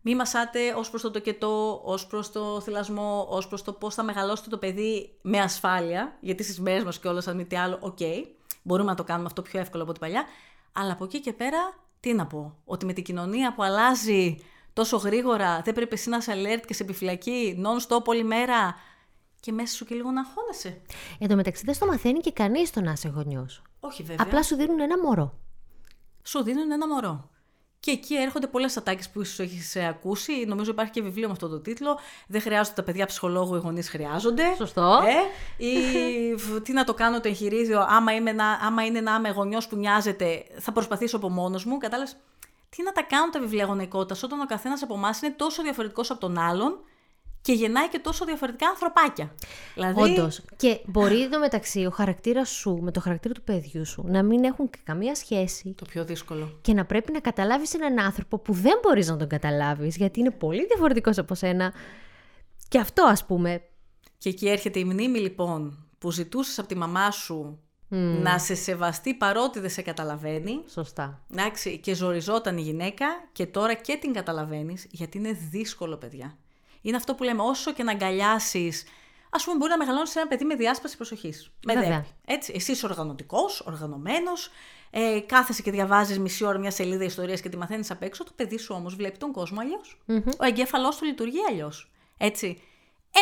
[0.01, 4.03] Μη μασάτε ως προς το τοκετό, ως προς το θυλασμό, ως προς το πώς θα
[4.03, 6.17] μεγαλώσετε το παιδί με ασφάλεια.
[6.19, 7.97] Γιατί στις μέρες μας κιόλας, αν μη τι άλλο, OK.
[7.99, 8.23] Okay,
[8.63, 10.23] μπορούμε να το κάνουμε αυτό πιο εύκολο από τα παλιά.
[10.71, 12.57] Αλλά από εκεί και πέρα, τι να πω.
[12.65, 14.37] Ότι με την κοινωνία που αλλάζει
[14.73, 18.75] τόσο γρήγορα, δεν πρέπει εσύ να είσαι alert και σε επιφυλακή non-stop όλη μέρα
[19.39, 20.81] και μέσα σου και λίγο να αγχώνεσαι.
[21.19, 23.61] Εν τω μεταξύ δεν στο μαθαίνει και κανείς το να είσαι γονιός.
[23.79, 24.25] Όχι βέβαια.
[24.25, 25.33] Απλά σου δίνουν ένα μωρό.
[26.23, 27.29] Σου δίνουν ένα μωρό.
[27.79, 30.45] Και εκεί έρχονται πολλές ατάκες που ίσως έχεις ακούσει.
[30.45, 31.99] Νομίζω υπάρχει και βιβλίο με αυτό το τίτλο.
[32.27, 34.43] Δεν χρειάζονται τα παιδιά ψυχολόγου, οι γονείς χρειάζονται.
[34.55, 35.01] Σωστό.
[35.59, 35.75] Ε, ή
[36.63, 38.11] τι να το κάνω το εγχειρίδιο, άμα,
[38.61, 41.77] άμα είναι να είμαι γονιός που νοιάζεται, θα προσπαθήσω από μόνος μου.
[41.77, 42.17] Κατάλαβες;
[42.75, 46.11] Τι να τα κάνουν τα βιβλία γονεϊκότητα όταν ο καθένας από εμάς είναι τόσο διαφορετικός
[46.11, 46.79] από τον άλλον
[47.41, 49.35] και γεννάει και τόσο διαφορετικά ανθρωπάκια.
[49.73, 50.01] Δηλαδή...
[50.01, 50.41] Όντως.
[50.55, 54.43] Και μπορεί εδώ μεταξύ ο χαρακτήρας σου με το χαρακτήρα του παιδιού σου να μην
[54.43, 55.73] έχουν καμία σχέση.
[55.77, 56.57] Το πιο δύσκολο.
[56.61, 60.31] Και να πρέπει να καταλάβεις έναν άνθρωπο που δεν μπορείς να τον καταλάβεις γιατί είναι
[60.31, 61.73] πολύ διαφορετικός από σένα.
[62.67, 63.61] Και αυτό ας πούμε.
[64.17, 67.59] Και εκεί έρχεται η μνήμη λοιπόν που ζητούσες από τη μαμά σου
[67.97, 70.63] να σε σεβαστεί παρότι δεν σε καταλαβαίνει.
[70.67, 71.21] Σωστά.
[71.31, 76.37] Εντάξει, και ζοριζόταν η γυναίκα και τώρα και την καταλαβαίνεις γιατί είναι δύσκολο, παιδιά.
[76.81, 78.83] Είναι αυτό που λέμε, όσο και να αγκαλιάσεις
[79.35, 81.51] Α πούμε, μπορεί να μεγαλώσει ένα παιδί με διάσπαση προσοχής.
[81.65, 81.89] Με Βέβαια.
[81.89, 82.05] ΔΕΠ.
[82.25, 82.53] Έτσι.
[82.55, 84.49] Εσύ είσαι οργανωτικός, οργανωμένος,
[84.89, 88.23] ε, κάθεσαι και διαβάζεις μισή ώρα μια σελίδα ιστορίας και τη μαθαίνεις απ' έξω.
[88.23, 90.01] Το παιδί σου όμως βλέπει τον κόσμο αλλιώς.
[90.39, 91.91] Ο εγκέφαλός του λειτουργεί αλλιώς.
[92.17, 92.61] Έτσι.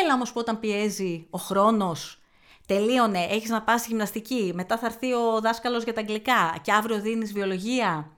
[0.02, 2.20] Έλα όμως που όταν πιέζει ο χρόνος,
[2.66, 6.72] τελείωνε, έχεις να πας στη γυμναστική, μετά θα έρθει ο δάσκαλος για τα αγγλικά και
[6.72, 8.12] αύριο δίνεις βιολογία.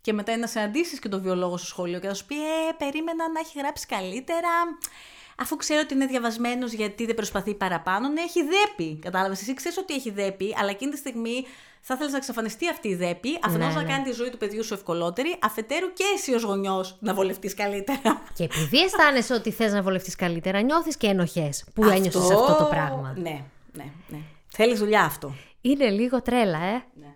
[0.00, 2.72] Και μετά είναι να συναντήσει και τον βιολόγο στο σχολείο και θα σου πει: Ε,
[2.78, 4.48] περίμενα να έχει γράψει καλύτερα.
[5.40, 8.98] Αφού ξέρω ότι είναι διαβασμένος γιατί δεν προσπαθεί παραπάνω, ναι, έχει δέπη.
[8.98, 9.40] Κατάλαβες.
[9.40, 11.46] Εσύ ξέρεις ότι έχει δέπη, αλλά εκείνη τη στιγμή
[11.80, 13.88] θα ήθελε να εξαφανιστεί αυτή η δέπη, αφενός Ναι, να ναι.
[13.92, 18.22] κάνει τη ζωή του παιδιού σου ευκολότερη, αφετέρου και εσύ ως γονιός να βολευτείς καλύτερα.
[18.34, 22.64] Και επειδή αισθάνεσαι ότι θες να βολευτείς καλύτερα, νιώθεις και ενοχές που ένιωσες αυτό το
[22.64, 23.14] πράγμα.
[23.16, 23.44] Ναι,
[23.84, 24.18] ναι, ναι.
[24.48, 25.34] Θέλεις δουλειά αυτό.
[25.60, 26.84] Είναι λίγο τρέλα, ε.
[26.94, 27.14] Ναι.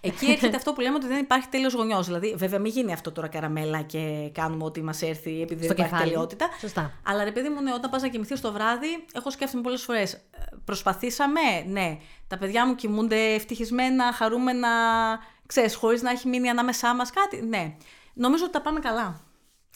[0.00, 2.06] Εκεί έρχεται αυτό που λέμε ότι δεν υπάρχει τέλειος γονιός.
[2.06, 5.72] Δηλαδή, βέβαια, μην γίνει αυτό τώρα καραμέλα και κάνουμε ό,τι μας έρθει επειδή δεν Στο
[5.72, 6.10] υπάρχει κεφάλι.
[6.10, 6.48] τελειότητα.
[6.60, 6.92] Σωστά.
[7.06, 10.20] Αλλά ρε παιδί μου, ναι, όταν πας να κοιμηθείς το βράδυ, έχω σκέφτομαι πολλές φορές.
[10.64, 11.98] Προσπαθήσαμε, ναι.
[12.26, 14.68] Τα παιδιά μου κοιμούνται ευτυχισμένα, χαρούμενα,
[15.46, 17.76] ξέρεις, χωρίς να έχει μείνει ανάμεσά μας κάτι; Ναι.
[18.14, 19.20] Νομίζω ότι τα πάμε καλά.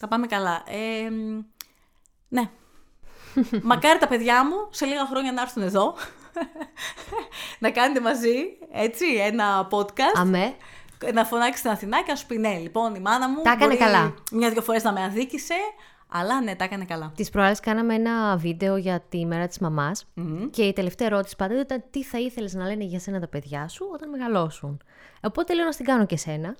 [0.00, 0.62] Τα πάμε καλά.
[0.66, 1.40] Ε, μ,
[2.28, 2.50] ναι.
[3.62, 5.94] Μακάρι τα παιδιά μου σε λίγα χρόνια να έρθουν εδώ.
[7.58, 8.34] Να κάνετε μαζί,
[8.72, 10.14] έτσι, ένα podcast.
[10.14, 10.54] Αμέ.
[11.14, 13.42] Να φωνάξει στην Αθηνά και να σου πει ναι, λοιπόν, η μάνα μου.
[13.42, 14.14] Τα έκανε μπορεί καλά.
[14.32, 15.54] Μια-δυο φορές να με αδίκησε,
[16.08, 17.12] αλλά ναι, τα έκανε καλά.
[17.16, 19.92] Τις προάλλες κάναμε ένα βίντεο για τη μέρα της μαμα
[20.50, 23.68] και η τελευταία ερώτηση πάντα ήταν τι θα ήθελες να λένε για σένα τα παιδιά
[23.68, 24.80] σου όταν μεγαλώσουν;
[25.20, 26.56] Οπότε λέω να στην κάνω και σένα.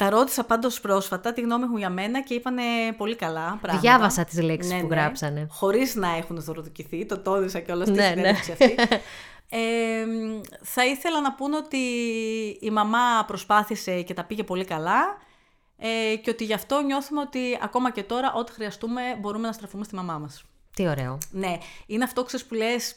[0.00, 2.62] Τα ρώτησα πάντως πρόσφατα τη γνώμη μου για μένα και είπανε
[2.96, 3.78] πολύ καλά πράγματα.
[3.78, 5.46] Διάβασα τις λέξεις που γράψανε.
[5.50, 8.74] Χωρίς να έχουν δωροδοκηθεί, το τόνισα και όλα στη Ναι, συνέντευξη αυτή.
[9.52, 9.58] Ε,
[10.62, 11.76] θα ήθελα να πούνε ότι
[12.60, 15.18] η μαμά προσπάθησε και τα πήγε πολύ καλά
[15.76, 19.84] ε, και ότι γι' αυτό νιώθουμε ότι ακόμα και τώρα ό,τι χρειαστούμε μπορούμε να στραφούμε
[19.84, 20.44] στη μαμά μας.
[20.74, 21.18] Τι ωραίο.
[21.30, 22.96] Ναι, είναι αυτό ξέρεις, που λες ε,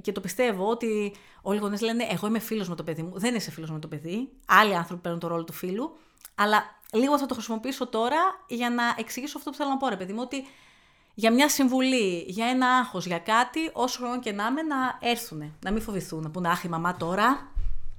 [0.00, 3.18] και το πιστεύω ότι όλοι οι γονείς λένε εγώ είμαι φίλος με το παιδί μου.
[3.18, 4.28] Δεν είσαι φίλος με το παιδί.
[4.46, 5.96] Άλλοι άνθρωποι παίρνουν το ρόλο του φίλου.
[6.34, 8.18] Αλλά λίγο θα το χρησιμοποιήσω τώρα
[8.48, 10.20] για να εξηγήσω αυτό που θέλω να πω ρε παιδί μου.
[10.22, 10.46] Ότι
[11.14, 15.54] για μια συμβουλή, για ένα άγχος, για κάτι, όσο χρόνο και να είναι, να έρθουν.
[15.64, 16.22] Να μην φοβηθούν.
[16.22, 17.49] Να πούνε αχ η μαμά τώρα,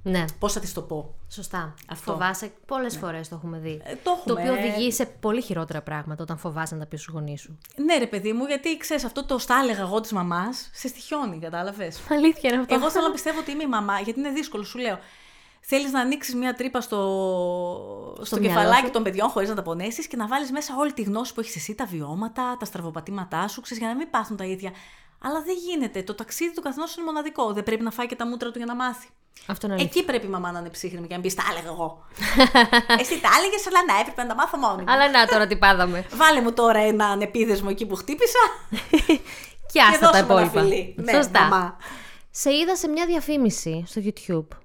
[0.02, 0.24] Ναι.
[0.38, 1.74] πώς θα της το πω; Σωστά.
[1.88, 2.12] Αυτό.
[2.12, 2.52] Φοβάσαι.
[2.66, 3.80] Πολλές φορές το έχουμε δει.
[3.84, 4.50] Ε, το Το έχουμε.
[4.50, 7.58] οποίο οδηγεί σε πολύ χειρότερα πράγματα όταν φοβάσαι να τα πεις στους γονείς σου.
[7.76, 11.38] Ναι ρε παιδί μου, γιατί ξέρεις αυτό το στα έλεγα εγώ της μαμάς, σε στοιχιώνει,
[11.38, 12.00] κατάλαβες.
[12.10, 12.74] Αλήθεια είναι αυτό.
[12.74, 14.98] Εγώ θέλω να πιστεύω ότι είμαι η μαμά, γιατί είναι δύσκολο, σου λέω.
[15.64, 16.98] Θέλεις να ανοίξεις μια τρύπα στο,
[18.22, 18.92] στο, μυαλό κεφαλάκι σου.
[18.92, 21.56] των παιδιών χωρίς να τα πονέσεις και να βάλεις μέσα όλη τη γνώση που έχεις
[21.56, 24.70] εσύ, τα βιώματα, τα στραβοπατήματά σου, ξέρεις, για να μην πάθουν τα ίδια.
[25.22, 26.02] Αλλά δεν γίνεται.
[26.02, 27.52] Το ταξίδι του καθενός είναι μοναδικό.
[27.52, 29.08] Δεν πρέπει να φάει και τα μούτρα του για να μάθει.
[29.46, 29.92] Αυτό είναι αλήθεια.
[29.94, 32.04] Εκεί πρέπει η μαμά να είναι ψύχρεμη και να πει: Τα έλεγα εγώ.
[33.02, 34.92] Εσύ τα έλεγες, αλλά να έπρεπε να τα μάθω μόνη μου.
[34.92, 36.06] Αλλά να τώρα τι πάδαμε.
[36.22, 38.38] Βάλε μου τώρα έναν επίδεσμο εκεί που χτύπησα.
[39.72, 40.60] Και άστα τα δώσε μου ένα υπόλοιπα.
[40.60, 40.94] φιλί.
[40.98, 41.40] Ναι, Σωστά.
[41.40, 41.76] μαμά.
[42.30, 44.56] Σε είδα σε μια διαφήμιση στο YouTube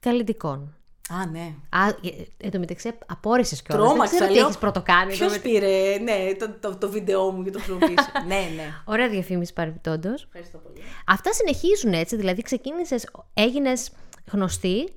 [0.00, 0.77] καλλιτικών.
[1.10, 1.54] Α, ναι.
[1.68, 1.92] Α, ε,
[2.36, 3.82] εν τω μεταξύ, απόρρισες κιόλας.
[3.86, 4.14] Δεν Τρόμαξα.
[4.14, 5.12] ξέρω τι λέω, έχεις πρωτοκάνει.
[5.12, 8.10] Ποιος εδώ με- πήρε ναι, το, το, το βίντεό μου και το χρησιμοποίησε.
[8.26, 8.72] ναι, ναι.
[8.84, 10.22] Ωραία διαφήμιση παρεμπιπτόντως.
[10.24, 10.80] Ευχαριστώ πολύ.
[11.06, 12.16] Αυτά συνεχίζουν έτσι.
[12.16, 13.90] Δηλαδή, ξεκίνησες, έγινες
[14.32, 14.88] γνωστή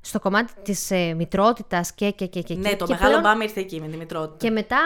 [0.00, 2.54] στο κομμάτι της ε, μητρότητας και, και, και, και.
[2.54, 4.36] Ναι, και, το και μεγάλο πλέον- μπάμ ήρθε εκεί με τη μητρότητα.
[4.46, 4.78] Και μετά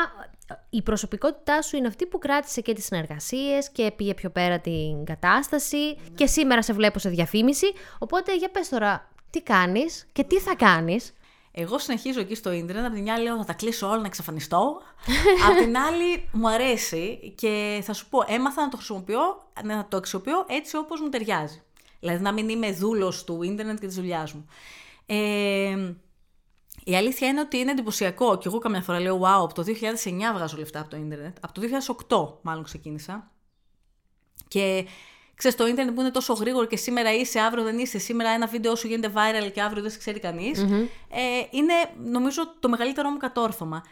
[0.49, 4.59] ε, η προσωπικότητά σου είναι αυτή που κράτησε και τις συνεργασίες και πήγε πιο πέρα
[4.59, 7.67] την κατάσταση και σήμερα σε βλέπω σε διαφήμιση.
[7.99, 11.15] Οπότε για πες τώρα τι κάνεις και τι θα κάνεις;
[11.53, 12.85] Εγώ συνεχίζω εκεί στο ίντερνετ.
[12.85, 14.81] Από τη μια λέω θα τα κλείσω όλα να εξαφανιστώ.
[15.49, 19.21] από την άλλη μου αρέσει και θα σου πω, έμαθα να το χρησιμοποιώ,
[19.65, 21.63] να το αξιοποιώ έτσι όπως μου ταιριάζει.
[22.01, 24.47] Δηλαδή να μην είμαι δούλος του ίντερνετ και της δουλειάς μου.
[25.07, 25.95] Ε,
[26.85, 30.35] η αλήθεια είναι ότι είναι εντυπωσιακό και εγώ καμιά φορά λέω wow, από το 2009
[30.35, 31.37] βγάζω λεφτά από το ίντερνετ.
[31.41, 31.63] Από το
[32.09, 33.31] 2008 μάλλον ξεκίνησα.
[34.49, 34.87] Και
[35.43, 38.47] ξέρεις το ίντερνετ που είναι τόσο γρήγορο και σήμερα είσαι, αύριο δεν είσαι, σήμερα ένα
[38.47, 41.21] βίντεο σου γίνεται viral και αύριο δεν σε ξέρει κανείς, ε,
[41.51, 41.73] είναι
[42.05, 43.83] νομίζω το μεγαλύτερό μου κατόρθωμα.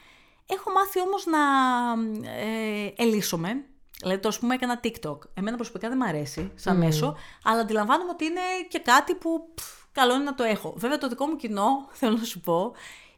[0.47, 1.39] Έχω μάθει όμως να
[2.31, 3.65] ε, ελίσσομαι.
[3.99, 5.19] Δηλαδή, τώρα, ας πούμε, έκανα TikTok.
[5.35, 9.65] Εμένα προσωπικά δεν μου αρέσει σαν μέσο, αλλά αντιλαμβάνομαι ότι είναι και κάτι που πφ,
[9.93, 10.75] καλό είναι να το έχω.
[10.77, 11.69] Βέβαια, το δικό μου κοινό,
[12.01, 12.73] θέλω να σου πω,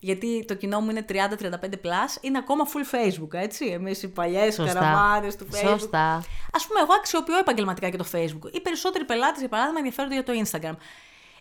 [0.04, 3.66] γιατί το κοινό μου είναι 30-35 plus, είναι ακόμα full Facebook, έτσι.
[3.66, 4.72] Εμείς οι παλιές Σωστά.
[4.72, 5.68] καραμάδες του Facebook.
[5.68, 6.06] Σωστά.
[6.52, 8.52] Α πούμε, εγώ αξιοποιώ επαγγελματικά και το Facebook.
[8.52, 10.76] Οι περισσότεροι πελάτες, για παράδειγμα, ενδιαφέρονται για το Instagram.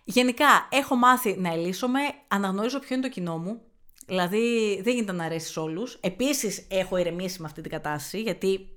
[0.03, 3.62] Γενικά, έχω μάθει να ελύσομαι, αναγνωρίζω ποιο είναι το κοινό μου.
[4.05, 4.41] Δηλαδή,
[4.84, 5.97] δεν γίνεται να αρέσεις όλους.
[6.01, 8.70] Επίσης, έχω ηρεμήσει με αυτή την κατάσταση, γιατί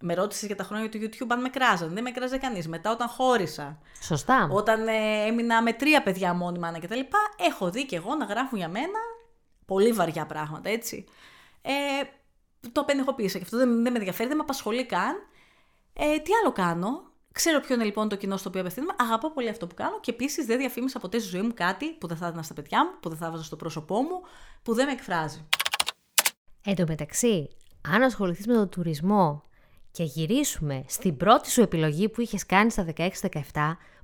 [0.00, 1.94] με ρώτησες για τα χρόνια του YouTube αν με κράζαν.
[1.94, 2.68] Δεν με κράζε κανείς.
[2.68, 4.48] Μετά, όταν χώρισα, Σωστά.
[4.50, 7.00] όταν ε, έμεινα με τρία παιδιά μόνη μάνα κτλ.,
[7.48, 8.98] έχω δει και εγώ να γράφουν για μένα
[9.68, 11.04] πολύ βαριά πράγματα, έτσι.
[11.62, 11.72] Ε,
[12.72, 15.14] το απενεχοποίησα και αυτό δεν, δεν με ενδιαφέρει, δεν με απασχολεί καν.
[15.92, 18.92] Ε, τι άλλο κάνω; Ξέρω ποιο είναι λοιπόν το κοινό στο οποίο απευθύνομαι.
[18.98, 22.06] Αγαπώ πολύ αυτό που κάνω και επίσης δεν διαφήμισα ποτέ στη ζωή μου κάτι που
[22.06, 24.20] δεν θα έδινα στα παιδιά μου, που δεν θα έβαζα στο πρόσωπό μου,
[24.62, 25.46] που δεν με εκφράζει.
[26.64, 27.48] Εν τω μεταξύ,
[27.88, 29.42] αν ασχοληθείς με τον τουρισμό
[29.90, 33.08] και γυρίσουμε στην πρώτη σου επιλογή που είχες κάνει στα 16-17,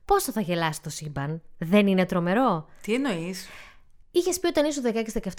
[0.05, 3.47] πόσο θα γελάσει το σύμπαν; Δεν είναι τρομερό; Τι εννοείς;
[4.17, 4.93] Είχες πει όταν ήσουν 16-17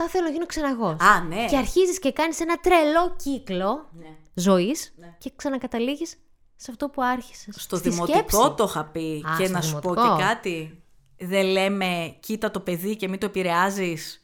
[0.09, 0.95] θέλω να γίνω ξεναγός.
[0.99, 1.45] Α, ναι.
[1.45, 4.15] Και αρχίζεις και κάνεις ένα τρελό κύκλο Ναι.
[4.33, 5.15] ζωής Ναι.
[5.17, 6.17] και ξανακαταλήγεις
[6.55, 7.55] σε αυτό που άρχισες.
[7.59, 9.23] Στο δημοτικό το είχα πει.
[9.27, 10.15] Α, και στο να σου πω δημοτικό.
[10.17, 10.83] και κάτι.
[11.17, 14.19] Δεν λέμε κοίτα το παιδί και μην το επηρεάζεις.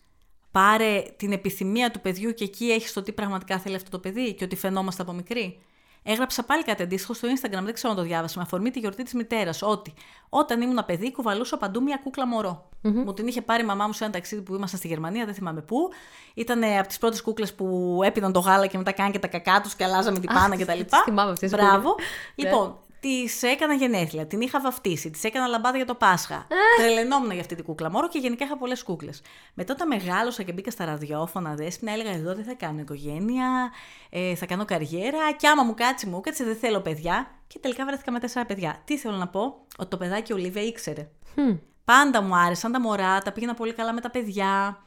[0.52, 4.34] Πάρε την επιθυμία του παιδιού και εκεί έχεις το τι πραγματικά θέλει αυτό το παιδί
[4.34, 5.60] και ότι φαινόμαστε από μικροί.
[6.04, 9.04] Έγραψα πάλι κάτι αντίστοιχο στο Instagram, δεν ξέρω αν το διάβασα, με αφορμή τη γιορτή
[9.04, 9.62] της μητέρας.
[9.62, 9.93] Ότι
[10.30, 12.70] όταν ήμουν παιδί, κουβαλούσα παντού μια κούκλα μωρό.
[12.82, 15.34] Μου την είχε πάρει η μαμά μου σε ένα ταξίδι που ήμασταν στη Γερμανία, δεν
[15.34, 15.89] θυμάμαι πού.
[16.34, 19.62] Ήταν από τις πρώτες κούκλες που έπιναν το γάλα και μετά κάναν και τα κακά
[19.62, 20.80] τους και αλλάζαμε την πάνα κτλ.
[20.80, 21.89] τις θυμάμαι αυτές τις Μπράβο.
[21.89, 22.08] κούκλες.
[22.36, 26.47] Λοιπόν, της έκανα γενέθλια, την είχα βαφτίσει, της έκανα λαμπάδα για το Πάσχα.
[26.78, 29.22] Τρελαινόμουν για αυτή την κούκλα μόρο και γενικά είχα πολλές κούκλες.
[29.54, 33.72] Μετά όταν μεγάλωσα και μπήκα στα ραδιόφωνα, δέσπινα, έλεγα εδώ δεν θα κάνω οικογένεια,
[34.10, 35.32] ε, θα κάνω καριέρα.
[35.38, 37.32] Και άμα μου κάτσει, μου κάτσε, δεν θέλω παιδιά.
[37.47, 38.82] Και τελικά βρέθηκα με τέσσερα παιδιά.
[38.86, 41.10] Τι θέλω να πω, ότι το παιδάκι Ολίβια ήξερε.
[41.34, 41.56] Χμ.
[41.86, 44.84] Πάντα μου άρεσαν τα μωρά, τα πήγαινα πολύ καλά με τα παιδιά.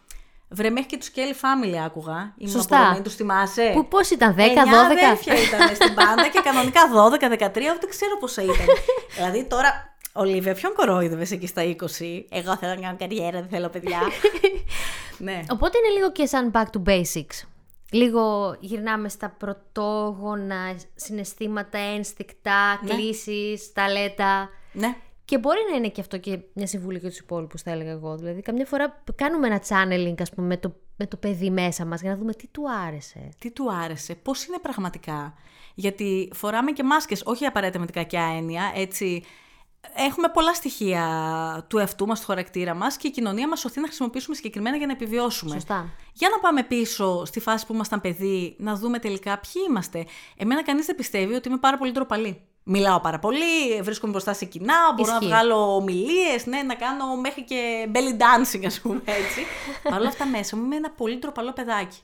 [0.48, 2.34] Βρε, μέχρι και του Kelly Family άκουγα.
[2.38, 2.74] Ήμουν Σωστά.
[2.76, 4.40] απορρομένη, τους θυμάσαι; Που πώς ήταν, 10, 12.
[4.40, 8.56] Εννιά αδέρφια ήταν στην πάντα και κανονικά 12, 13, ούτε ξέρω πόσα ήταν.
[9.16, 11.66] δηλαδή τώρα, Ολίβια, ποιον κορόιδευες εκεί στα 20.
[12.28, 14.00] Εγώ θέλω να κάνω καριέρα, δεν θέλω παιδιά.
[15.18, 15.42] ναι.
[15.50, 17.46] Οπότε είναι λίγο και σαν back to basics.
[17.90, 22.94] Λίγο γυρνάμε στα πρωτόγωνα συναισθήματα, ένστικτα, Ναι.
[22.94, 24.48] κλήσεις, ταλέτα.
[24.72, 24.96] ναι.
[25.24, 28.16] Και μπορεί να είναι και αυτό και μια συμβουλή για τους υπόλοιπους, θα έλεγα εγώ.
[28.16, 32.00] Δηλαδή, καμιά φορά κάνουμε ένα channeling, ας πούμε, με το, με το παιδί μέσα μας
[32.00, 33.28] για να δούμε τι του άρεσε.
[33.38, 35.34] Τι του άρεσε, πώς είναι πραγματικά.
[35.74, 39.24] Γιατί φοράμε και μάσκες, όχι απαραίτητα με την κακιά έννοια, έτσι...
[39.96, 43.86] Έχουμε πολλά στοιχεία του εαυτού μας, του χαρακτήρα μας και η κοινωνία μας σωθεί να
[43.86, 45.52] χρησιμοποιήσουμε συγκεκριμένα για να επιβιώσουμε.
[45.52, 45.88] Σωστά.
[46.12, 50.06] Για να πάμε πίσω στη φάση που ήμασταν παιδί, να δούμε τελικά ποιοι είμαστε.
[50.36, 52.40] Εμένα κανείς δεν πιστεύει ότι είμαι πάρα πολύ ντροπαλή.
[52.66, 55.24] Μιλάω πάρα πολύ, βρίσκομαι μπροστά σε κοινά, μπορώ Ισχύει.
[55.24, 59.40] να βγάλω ομιλίες, ναι, να κάνω μέχρι και belly dancing, ας πούμε έτσι.
[59.90, 61.98] Παρ' όλα αυτά μέσα μου είμαι ένα πολύ ντροπαλό παιδάκι.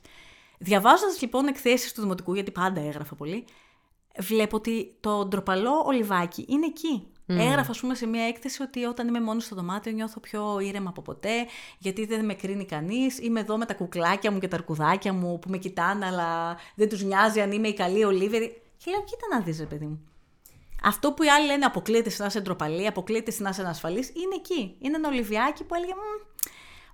[0.58, 3.44] Διαβάζοντας λοιπόν εκθέσεις του Δημοτικού, γιατί πάντα έγραφα πολύ,
[4.18, 7.04] βλέπω ότι το ντροπαλό ολιβάκι είναι εκεί.
[7.26, 10.88] Έγραφα, ας πούμε, σε μια έκθεση ότι όταν είμαι μόνη στο δωμάτιο νιώθω πιο ήρεμα
[10.88, 11.46] από ποτέ,
[11.78, 13.18] γιατί δεν με κρίνει κανείς.
[13.18, 16.88] Είμαι εδώ με τα κουκλάκια μου και τα αρκουδάκια μου που με κοιτάνε, αλλά δεν
[16.88, 18.38] τους νοιάζει αν είμαι η καλή Ολίβια.
[18.76, 20.09] Και λέω, κοίτα να δεις, ρε παιδί μου.
[20.82, 24.76] Αυτό που οι άλλοι λένε αποκλείεται να είσαι ντροπαλή, αποκλείεται να είσαι ανασφαλής, είναι εκεί.
[24.78, 26.22] Είναι ένα Ολιβιάκι που έλεγε «Μμ,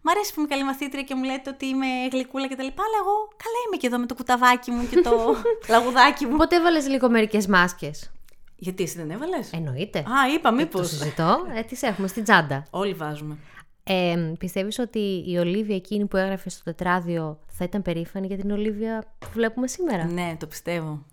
[0.02, 2.62] Μ' αρέσει που είμαι καλή μαθήτρια και μου λέτε ότι είμαι γλυκούλα κτλ.
[2.62, 3.14] Αλλά εγώ
[3.44, 5.34] καλά είμαι και εδώ με το κουταβάκι μου και το
[5.72, 6.30] λαγουδάκι μου.
[6.34, 8.10] Οπότε έβαλες λίγο μερικές μάσκες;
[8.56, 9.98] Γιατί εσύ δεν έβαλες; Εννοείται.
[9.98, 10.78] Α, είπα, μήπω.
[10.78, 11.46] Το συζητώ.
[11.54, 12.66] Ε, τις έχουμε στην τσάντα.
[12.70, 13.38] Όλοι βάζουμε.
[13.84, 18.50] Ε, Πιστεύεις ότι η Ολίβια εκείνη που έγραφε στο τετράδιο θα ήταν περήφανη για την
[18.50, 21.04] Ολίβια που βλέπουμε σήμερα; Ναι, το πιστεύω.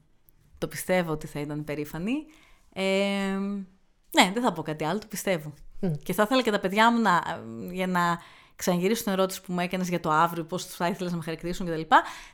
[0.58, 2.14] Το πιστεύω ότι θα ήταν περήφανη.
[2.74, 2.84] Ε,
[4.12, 5.54] ναι, δεν θα πω κάτι άλλο, το πιστεύω.
[6.04, 7.22] Και θα ήθελα και τα παιδιά μου να,
[7.72, 8.20] για να
[8.56, 11.66] ξαναγυρίσουν την ερώτηση που μου έκανες για το αύριο, πώς θα ήθελες να με χαρακτηρίσουν
[11.66, 11.82] κτλ.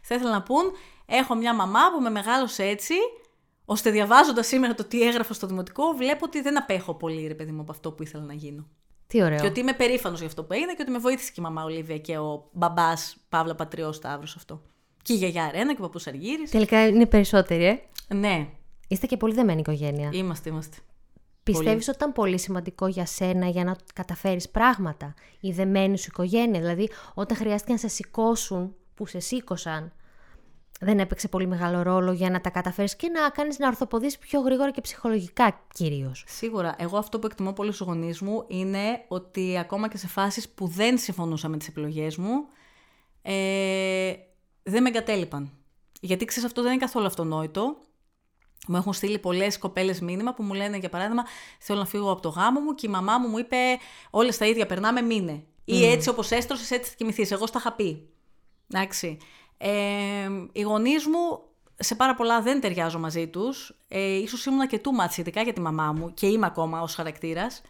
[0.01, 0.71] Θα ήθελα να πούν:
[1.05, 2.93] Έχω μια μαμά που με μεγάλωσε έτσι,
[3.65, 7.51] ώστε διαβάζοντας σήμερα το τι έγραφα στο δημοτικό, βλέπω ότι δεν απέχω πολύ, ρε παιδί
[7.51, 8.67] μου, από αυτό που ήθελα να γίνω.
[9.07, 9.39] Τι ωραίο.
[9.39, 11.63] Και ότι είμαι περήφανος για αυτό που έγινα και ότι με βοήθησε και η μαμά
[11.63, 14.61] Ολίβια και ο μπαμπάς Παύλα Πατριό Σταύρο αυτό.
[15.01, 16.51] Και η γιαγιά Ρένα και ο παππούς Αργύρης.
[16.51, 17.79] Τελικά είναι περισσότεροι, ε.
[18.13, 18.49] Ναι,
[18.91, 20.09] Είστε και πολύ δεμένη οικογένεια.
[20.13, 20.77] είμαστε, είμαστε.
[21.43, 26.59] Πιστεύεις ότι ήταν πολύ σημαντικό για σένα για να καταφέρεις πράγματα, η δεμένη σου οικογένεια;
[26.59, 29.91] Δηλαδή, όταν χρειάστηκε να σε σηκώσουν, που σε σήκωσαν,
[30.79, 34.39] δεν έπαιξε πολύ μεγάλο ρόλο για να τα καταφέρεις και να κάνεις να ορθοποδείς πιο
[34.39, 36.75] γρήγορα και ψυχολογικά κυρίως; Σίγουρα.
[36.77, 40.67] Εγώ αυτό που εκτιμώ πολύ στους γονείς μου είναι ότι ακόμα και σε φάσεις που
[40.67, 42.47] δεν συμφωνούσα με τις επιλογές μου,
[43.21, 44.13] ε,
[44.63, 45.51] δεν με εγκατέλειπαν.
[46.01, 47.77] Γιατί ξέρεις αυτό δεν είναι καθόλου αυτονόητο.
[48.67, 51.23] Μου έχουν στείλει πολλές κοπέλες μήνυμα που μου λένε, για παράδειγμα,
[51.59, 53.57] θέλω να φύγω από το γάμο μου και η μαμά μου μου είπε:
[54.09, 55.43] Όλες τα ίδια περνάμε, μήνε.
[55.65, 57.31] Ή έτσι όπως έστρωσες, έτσι θα κοιμηθείς.
[57.31, 58.09] Εγώ στα είχα πει.
[58.73, 59.17] Εντάξει.
[59.57, 61.41] Ε, οι γονείς μου
[61.75, 63.77] σε πάρα πολλά δεν ταιριάζω μαζί τους.
[63.87, 66.95] Ε, ίσως ήμουνα και too much ειδικά για τη μαμά μου και είμαι ακόμα ως
[66.95, 67.61] χαρακτήρας.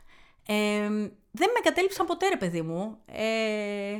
[0.48, 0.90] Ε,
[1.32, 2.98] δεν με εγκατέλειψαν ποτέ, ρε παιδί μου.
[3.06, 3.98] Ε,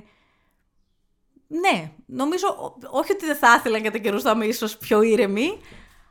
[1.48, 5.60] ναι, νομίζω ό- όχι ότι δεν θα ήθελα κατά καιρού να είμαι ίσως πιο ήρεμη,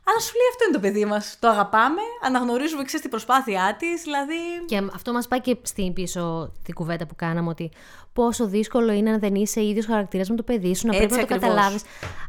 [0.03, 1.37] Αλλά σου λέει αυτό είναι το παιδί μας.
[1.39, 4.35] Το αγαπάμε, αναγνωρίζουμε ξέρεις την προσπάθειά της, δηλαδή.
[4.65, 7.71] Και αυτό μας πάει και στην πίσω την κουβέντα που κάναμε, ότι
[8.13, 11.21] πόσο δύσκολο είναι να δεν είσαι ίδιος χαρακτήρας με το παιδί σου, να Έτσι πρέπει
[11.21, 11.55] να το ακριβώς.
[11.55, 11.83] καταλάβεις.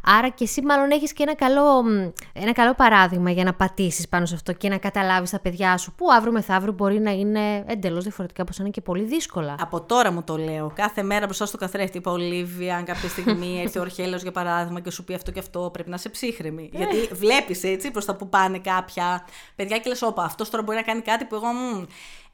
[0.05, 1.89] Άρα και εσύ, μάλλον έχεις και ένα καλό, μ,
[2.33, 5.93] ένα καλό παράδειγμα για να πατήσεις πάνω σε αυτό και να καταλάβεις τα παιδιά σου,
[5.93, 9.55] που αύριο μεθαύριο μπορεί να είναι εντελώς διαφορετικά, όπω είναι και πολύ δύσκολα.
[9.61, 10.73] Από τώρα μου το λέω.
[10.75, 14.81] Κάθε μέρα μπροστά στο καθρέφτη είπα Ολίβια, αν κάποια στιγμή έρθει ο Ορχέλο για παράδειγμα
[14.81, 16.71] και σου πει αυτό και αυτό, πρέπει να είσαι ψύχρεμη.
[16.73, 20.77] Γιατί βλέπεις έτσι προς τα που πάνε κάποια παιδιά και λες: Όπα, αυτός τώρα μπορεί
[20.77, 21.47] να κάνει κάτι που εγώ.
[21.53, 21.85] μ,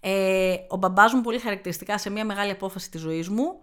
[0.00, 3.60] Ε, ο μπαμπάς μου πολύ χαρακτηριστικά σε μια μεγάλη απόφαση της ζωής μου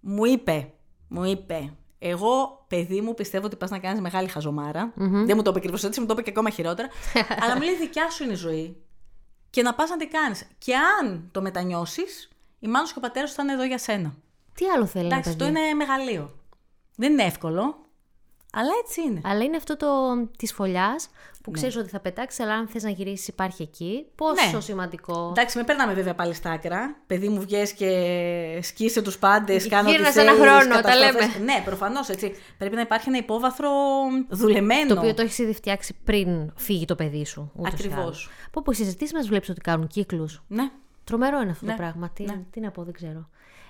[0.00, 0.72] μου είπε,
[1.08, 4.92] μου είπε, εγώ, παιδί μου, πιστεύω ότι πας να κάνεις μεγάλη χαζομάρα.
[4.96, 6.88] Δεν μου το είπε ακριβώς έτσι, μου το είπε και ακόμα χειρότερα.
[7.42, 8.76] αλλά μου λέει: Δικιά σου είναι η ζωή.
[9.50, 10.46] Και να πας να την κάνεις.
[10.58, 13.78] Και αν το μετανιώσεις, η μάνα σου και ο πατέρας σου θα είναι εδώ για
[13.78, 14.14] σένα.
[14.54, 15.58] Τι άλλο θέλει Εντάξει, ένα το παιδί.
[15.58, 16.34] είναι μεγαλείο.
[16.96, 17.85] Δεν είναι εύκολο,
[18.58, 19.20] αλλά έτσι είναι.
[19.24, 19.86] Αλλά είναι αυτό το
[20.38, 21.38] της φωλιάς Ναι.
[21.42, 24.06] που ξέρεις ότι θα πετάξεις, αλλά αν θες να γυρίσεις, υπάρχει εκεί.
[24.14, 24.60] Πόσο Ναι.
[24.60, 25.28] σημαντικό.
[25.30, 26.96] Εντάξει, με περνάμε βέβαια πάλι στα άκρα.
[27.06, 27.88] Παιδί μου, βγες και
[28.62, 31.34] σκίσε τους πάντες, κάνω Γύρνας ό,τι σε ένα θέλεις, χρόνο, τα καταστροφές.
[31.34, 31.44] λέμε.
[31.52, 32.34] Ναι, προφανώς έτσι.
[32.58, 33.70] Πρέπει να υπάρχει ένα υπόβαθρο
[34.28, 34.94] δουλεμένο.
[34.94, 37.50] Το οποίο το έχεις ήδη φτιάξει πριν φύγει το παιδί σου.
[37.56, 37.98] ούτως ή Ακριβώς.
[37.98, 38.28] άλλως.
[38.52, 40.42] Πω πω οι συζητήσεις μας βλέπεις ότι κάνουν κύκλους.
[40.48, 40.70] Ναι.
[41.04, 42.10] Τρομερό είναι αυτό Ναι, το πράγμα.
[42.14, 42.40] Τι, ναι.
[42.50, 43.28] τι να πω, δεν ξέρω.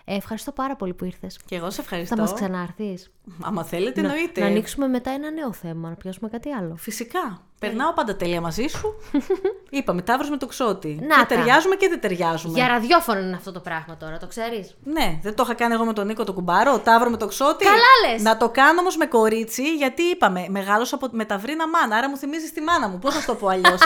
[0.09, 1.39] Ε, ευχαριστώ πάρα πολύ που ήρθες.
[1.47, 2.15] Και εγώ σε ευχαριστώ.
[2.17, 3.11] Θα μας ξανάρθεις.
[3.43, 4.41] Άμα θέλετε, Να, εννοείται.
[4.41, 6.77] να ανοίξουμε μετά ένα νέο θέμα, να πιάσουμε κάτι άλλο.
[6.77, 7.41] Φυσικά.
[7.59, 8.95] Περνάω πάντα τέλεια μαζί σου.
[9.79, 10.99] Είπαμε, ταύρος με το ξότι.
[11.01, 11.27] Να και τα.
[11.27, 12.53] ταιριάζουμε και δεν ταιριάζουμε.
[12.59, 15.85] Για ραδιόφωνο είναι αυτό το πράγμα τώρα, το ξέρεις; Ναι, δεν το είχα κάνει εγώ
[15.85, 17.65] με τον Νίκο το κουμπάρο, ταύρο με το ξότι.
[17.65, 18.23] Καλά λες.
[18.23, 22.09] Να το κάνω όμως με κορίτσι, γιατί είπαμε, μεγάλος από με τα βρίνα μάνα, άρα
[22.09, 22.99] μου θυμίζεις τη μάνα μου.
[22.99, 23.81] Πώς να σου το πω αλλιώς;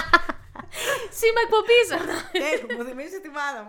[1.19, 1.89] Σήμα εκπομπής
[2.41, 3.69] Ναι, μου θυμίζεις τη μάνα μου.